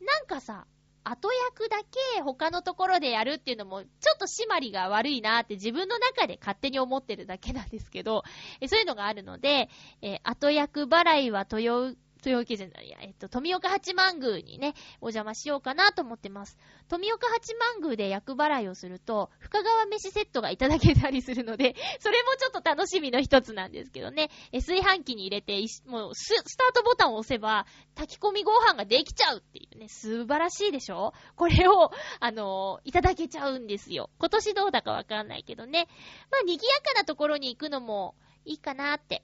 [0.00, 0.66] なんかさ、
[1.08, 8.24] 後役だけ他のところでやるっていうのも、ちょっと締まりが悪いなって自分の中で勝手に思ってるだけなんですけど、
[8.66, 9.68] そういうのがあるので、
[10.02, 11.96] え後役払いは豊
[12.26, 16.58] 豊受じゃないや、えっと、富岡八幡宮にね、お邪魔しようかなと思ってます。
[16.88, 24.30] 富岡八幡宮で厄払いをすると、深川飯セットがいただけたりするので、 それもちょっと楽しみの一つなんですけどね。
[24.52, 31.12] え炊飯器に入れて、もうス、スタートボタンを押せば、炊き込みご飯ができちゃうっていうね、素晴らしいでしょ？
[31.36, 34.10] これを、あのー、いただけちゃうんですよ。
[34.18, 35.88] 今年どうだかわかんないけどね。
[36.30, 38.14] まあ、賑やかなところに行くのも
[38.44, 39.22] いいかなって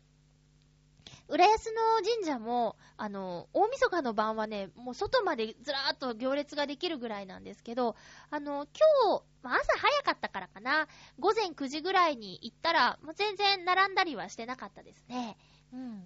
[1.33, 7.97] 浦安の神社も、あの、大晦日の晩はね、もう外までずらーっと行列ができるぐらいなんですけど、
[8.30, 8.66] あの、
[9.07, 15.39] 今日、まあ、朝早かったからかな、午前9時ぐらいに行ったら、もう全然並んだりはしてなかったですね。
[15.72, 16.05] うん。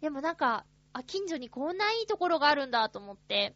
[0.00, 3.54] でもなんか、あ、近所にこんないいところがあるんだと思って、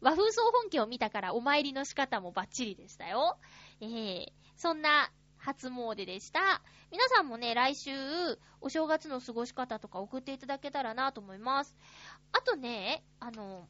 [0.00, 3.38] 和風総本家を見たからお参りの仕方もバッチリでしたよ。
[3.80, 5.12] ええー、そんな
[5.44, 6.62] 初詣でした。
[6.90, 7.90] 皆さんもね、来週、
[8.62, 11.76] お正月の過ごし方とか送っていただけたらなと思います。
[12.32, 13.68] あとね、あの、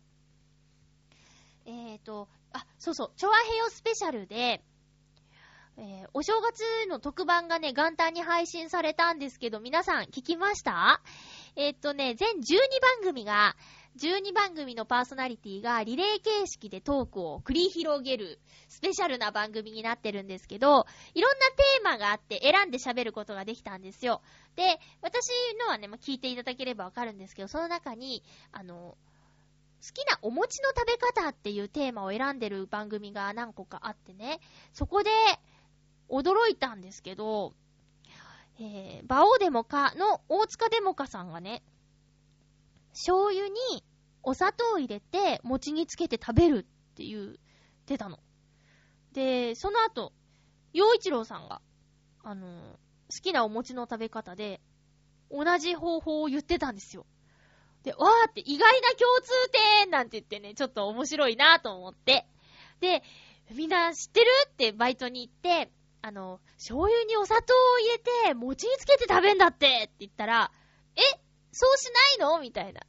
[1.66, 4.62] えっ、ー、と、あ、そうそう、チョアヘヨスペシャルで、
[5.76, 11.00] えー、お正月の特番がね、元旦に配信されたんですけど、皆さん聞きました？
[11.56, 12.40] えっ、とね、全12
[12.80, 13.56] 番組が、
[13.96, 24.20] 12番組のパーソナリティがリレー形式でトークを繰り広げるスペシャルな番組になってるんですけど、いろんなテーマがあって選んで喋ることができたんですよ。
[24.56, 25.28] で、私
[25.60, 28.96] のはね、まあ、聞いていただければわかるんですけど、その中に、あの、
[29.86, 34.40] 好きなお餅の食べ方っていうテーマを選んでる番組が何個かあってね、
[34.72, 35.10] そこで
[36.08, 37.54] 驚いたんですけど、
[38.58, 41.62] えー、バオデモカの大塚デモカさんがね、
[42.92, 43.84] 醤油に
[44.22, 47.32] お砂糖を入れて餅につけて食べるって言っ
[47.86, 48.18] てたの。
[49.12, 50.12] で、その後、
[50.72, 51.60] 洋一郎さんが、
[52.22, 52.78] あのー、好
[53.22, 54.60] きなお餅の食べ方で、
[55.30, 57.06] 同じ方法を言ってたんですよ。
[57.82, 59.30] で、わーって意外な共通
[59.82, 62.26] 点なんて言ってね、ちょっと面白いなと思って。
[62.80, 63.02] で、
[63.52, 65.70] みんな知ってるってバイトに行って、
[66.06, 70.52] あの、醤油にお砂糖を入れて、餅につけて食べんだってって言ったら、
[70.96, 71.00] え
[71.50, 71.86] そうし
[72.18, 72.40] ないの？
[72.40, 72.82] みたいな。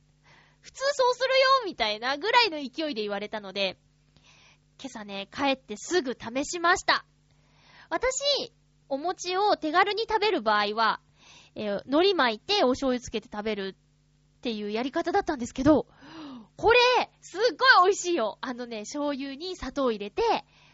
[0.59, 1.33] 普通そうするよ？
[1.65, 3.77] みたいなぐらいの勢いで言われたので、
[4.81, 7.05] 今朝ね、帰ってすぐ試しました。
[7.89, 8.51] 私、
[8.89, 10.99] お餅を手軽に食べる場合は、
[11.55, 15.87] えー、海苔巻いてお醤油つけて食べるっていうやり方だったんですけど、
[16.57, 16.79] これ、
[17.21, 17.39] すっ
[17.79, 18.37] ごい美味しいよ。
[18.41, 20.21] あのね、醤油に砂糖を入れて、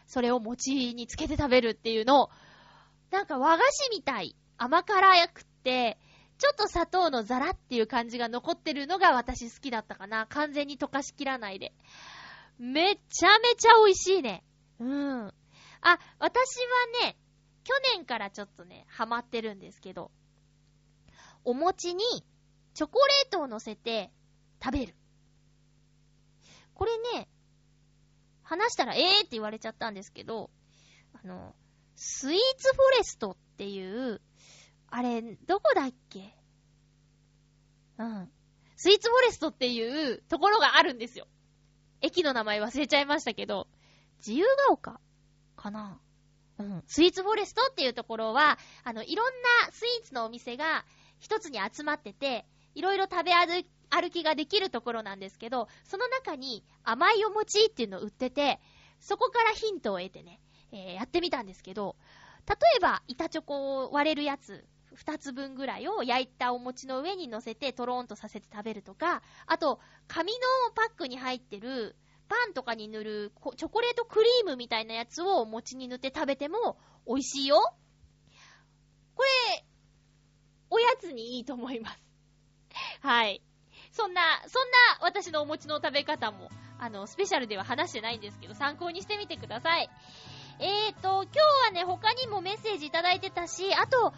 [0.06, 2.30] それを餅につけて食べるっていうのを、
[3.10, 4.36] なんか和菓子みたい。
[4.58, 5.98] 甘辛くって、
[6.38, 10.26] ちょっと砂糖のザラっていう感じが残ってるのが私好きだったかな。
[10.26, 11.72] 完全に溶かしきらないで。
[12.58, 14.44] めちゃめちゃ美味しいね。
[14.78, 15.32] うん。
[15.80, 16.58] あ、私
[17.00, 17.16] はね、
[17.64, 20.10] 去年からちょっとね、ハマってるんですけど、
[21.44, 22.04] お餅に
[22.74, 24.10] チョコレートを乗せて
[24.62, 24.94] 食べる。
[26.74, 27.28] これね、
[28.52, 30.50] 話したらええーって言われちゃったんですけど、
[31.14, 31.54] あの、
[31.96, 34.20] スイーツフォレストっていう、
[34.90, 36.36] あれ、どこだっけ？
[37.96, 38.30] うん。
[38.76, 41.26] スイーツフォレストっていうところがあるんですよ。
[42.02, 43.68] 駅の名前忘れちゃいましたけど、
[44.18, 45.00] 自由が丘
[45.56, 45.98] かな？
[46.58, 46.82] うん。
[46.86, 49.26] スイーツフォレストっていうところは、あの、いろん
[49.66, 50.84] なスイーツのお店が
[51.20, 52.44] 一つに集まってて、
[52.74, 58.58] いろいろ食べ歩歩きができるところなんですけど、その中に甘いお餅っていうのを売ってて、
[59.00, 60.40] そこからヒントを得てね、
[60.72, 61.96] えー、やってみたんですけど、
[62.48, 64.64] 例えば、板チョコを割れるやつ
[64.96, 69.78] 2つ分ぐらいを焼いたお餅の上に乗せてトローンとさせて食べるとか、あと、
[70.08, 70.38] 紙の
[70.74, 71.94] パックに入ってる
[72.28, 77.74] パンとかに塗るチョコレートクリームみたいなやつをお餅に塗って食べても美味しいよ。
[79.14, 79.64] これ、
[80.70, 82.02] おやつにいいと思います。
[83.00, 83.42] はい。
[83.92, 89.90] そんな、そんな私のお餅の食べ方も、あの、スペシャルでは話してないんですけど、参考にしてみてください。
[90.58, 94.12] えーと、今日はね、他にもメッセージいただいてたし、あと、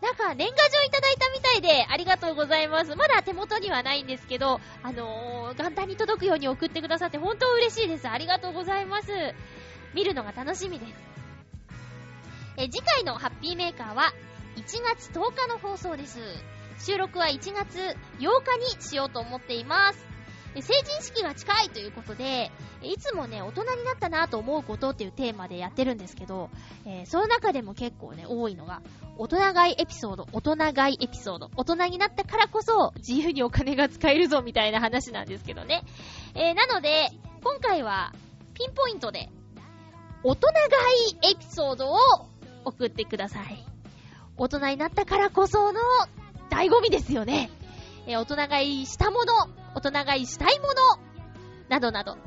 [0.00, 2.96] なんか年賀状いただいたみたいで、ありがとうございます。
[2.96, 8.08] まだ手元にはないんですけど、あのー、元旦に届くように送ってくださって本当嬉しいです。
[8.08, 9.08] ありがとうございます。
[9.94, 10.92] 見るのが楽しみです。
[12.56, 14.12] え、次回のハッピーメーカーは、
[14.56, 14.62] 1
[14.96, 16.18] 月10日の放送です。
[16.80, 17.78] 収録は1月
[18.18, 20.10] 8日にしようと思っています。
[20.54, 22.50] 成人式が近いということで、
[22.82, 26.50] いつもね、大人になったなと思うことっていうテーマでやってるんですけど、
[26.84, 28.82] えー、その中でも結構ね、多いのが、
[29.16, 35.84] 大人買いエピソード、大人買いエピソード、大人になったからこそ自由にお金が使えるぞみたいな話なんですけどね。
[36.34, 37.10] えー、なので、
[37.44, 38.12] 今回は
[38.54, 39.28] ピンポイントで、
[40.24, 40.58] 大人買
[41.28, 41.96] いエピソードを
[42.64, 43.64] 送ってください。
[44.36, 45.80] 大人になったからこその
[46.60, 47.50] 醍醐味ですよね。
[48.06, 49.32] えー、大人買いしたもの、
[49.74, 50.74] 大人買いしたいもの、
[51.70, 52.18] などなど、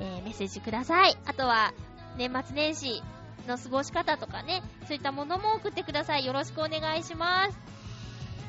[0.00, 1.16] えー、メッセージください。
[1.26, 1.74] あとは、
[2.16, 3.02] 年末年始
[3.46, 6.24] の過ごし方とかね、そういったものも送ってください。
[6.24, 7.58] よろしくお願いします。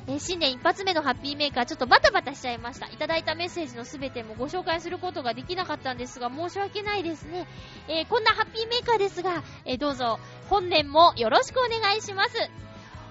[0.07, 2.87] えー、新年一発目のハッピーメーカー、ちょっとバタバタしちゃいました。
[2.87, 7.47] いただいたメッセージのすべてもご紹介することができなかったんですが、申し訳ないですね。
[7.89, 10.19] えー、こんなハッピーメーカーですが、えー、どうぞ、
[10.49, 12.31] 本年もよろしくお願いします。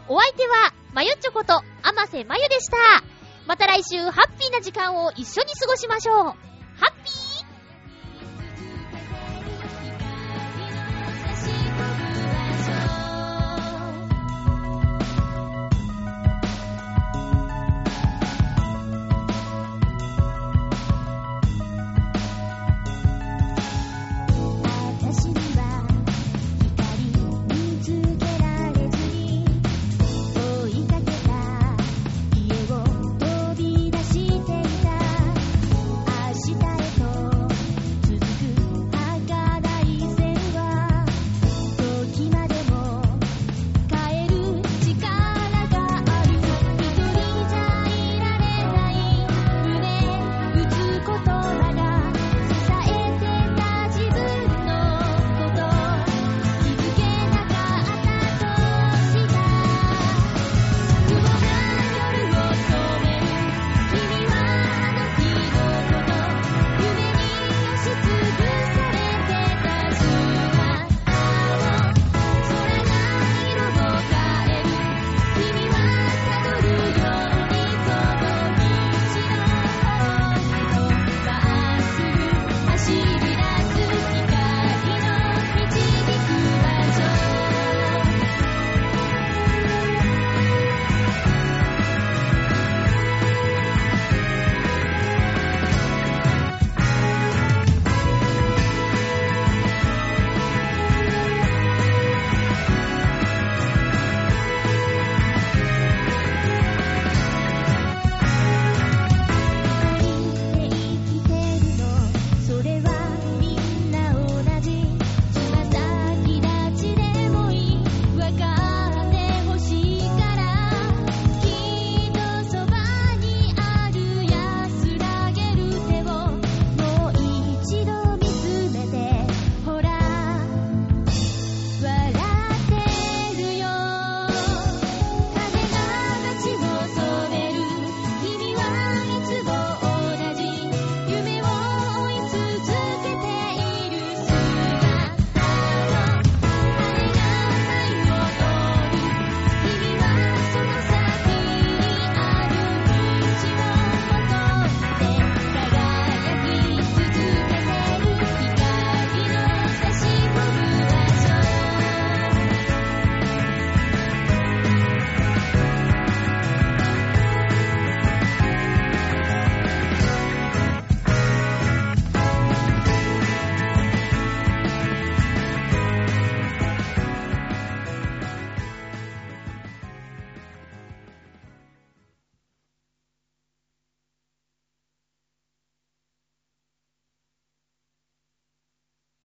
[0.08, 1.62] お相手は、まゆっちょこと、あ
[1.94, 2.76] ませまゆでした。
[3.46, 6.57] また来週、ハッピーな時間を一緒に過ごしましょう。